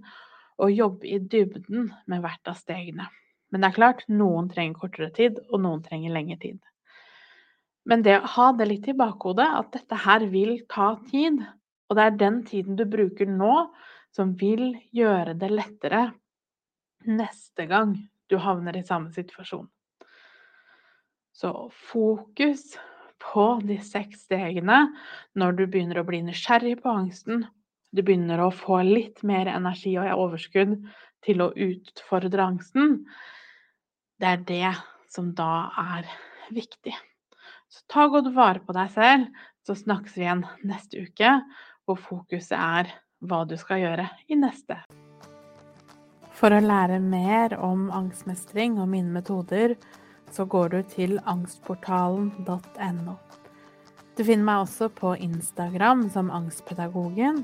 å 0.62 0.70
jobbe 0.72 1.10
i 1.10 1.20
dybden 1.20 1.90
med 2.08 2.22
hvert 2.24 2.52
av 2.52 2.60
stegene. 2.60 3.10
Men 3.52 3.64
det 3.64 3.72
er 3.72 3.78
klart, 3.80 4.06
noen 4.12 4.48
trenger 4.52 4.78
kortere 4.80 5.12
tid, 5.16 5.42
og 5.50 5.62
noen 5.64 5.82
trenger 5.84 6.14
lengre 6.14 6.38
tid. 6.42 6.60
Men 7.86 8.02
det 8.06 8.18
å 8.18 8.32
ha 8.36 8.48
det 8.58 8.66
litt 8.70 8.88
i 8.90 8.98
bakhodet, 8.98 9.46
at 9.46 9.72
dette 9.76 10.00
her 10.06 10.26
vil 10.32 10.58
ta 10.72 10.96
tid, 11.10 11.44
og 11.86 11.98
det 11.98 12.06
er 12.06 12.18
den 12.18 12.42
tiden 12.48 12.80
du 12.80 12.86
bruker 12.90 13.30
nå, 13.30 13.68
som 14.16 14.34
vil 14.40 14.74
gjøre 14.96 15.36
det 15.38 15.52
lettere 15.52 16.08
neste 17.06 17.68
gang 17.70 17.94
du 18.32 18.38
havner 18.42 18.78
i 18.80 18.86
samme 18.88 19.12
situasjon. 19.14 19.68
Så 21.36 21.52
fokus 21.92 22.78
på 23.22 23.46
de 23.68 23.78
seks 23.84 24.26
stegene 24.26 24.86
når 25.38 25.58
du 25.60 25.66
begynner 25.68 26.00
å 26.00 26.08
bli 26.08 26.22
nysgjerrig 26.26 26.78
på 26.82 26.94
angsten, 26.94 27.46
du 27.96 28.02
begynner 28.02 28.42
å 28.44 28.54
få 28.56 28.82
litt 28.88 29.22
mer 29.28 29.50
energi 29.52 29.94
og 30.00 30.26
overskudd 30.26 30.78
til 31.26 31.44
å 31.44 31.52
utfordre 31.54 32.48
angsten, 32.50 33.02
det 34.20 34.32
er 34.32 34.48
det 34.48 34.72
som 35.12 35.34
da 35.36 35.68
er 35.80 36.08
viktig. 36.56 36.96
Så 37.72 37.84
ta 37.92 38.08
godt 38.12 38.32
vare 38.36 38.62
på 38.64 38.76
deg 38.76 38.92
selv, 38.94 39.26
så 39.66 39.76
snakkes 39.78 40.16
vi 40.16 40.26
igjen 40.26 40.46
neste 40.68 41.06
uke, 41.08 41.32
hvor 41.86 42.00
fokuset 42.00 42.58
er 42.58 42.92
hva 43.26 43.44
du 43.50 43.56
skal 43.58 43.82
gjøre 43.82 44.08
i 44.30 44.38
neste. 44.38 44.78
For 46.36 46.52
å 46.52 46.62
lære 46.62 47.00
mer 47.00 47.56
om 47.64 47.88
angstmestring 47.96 48.76
og 48.82 48.90
mine 48.92 49.14
metoder, 49.16 49.76
så 50.36 50.46
går 50.50 50.74
du 50.74 50.80
til 50.92 51.18
angstportalen.no. 51.32 53.16
Du 54.16 54.24
finner 54.24 54.48
meg 54.48 54.64
også 54.64 54.90
på 54.96 55.14
Instagram 55.20 56.06
som 56.12 56.32
Angstpedagogen, 56.32 57.44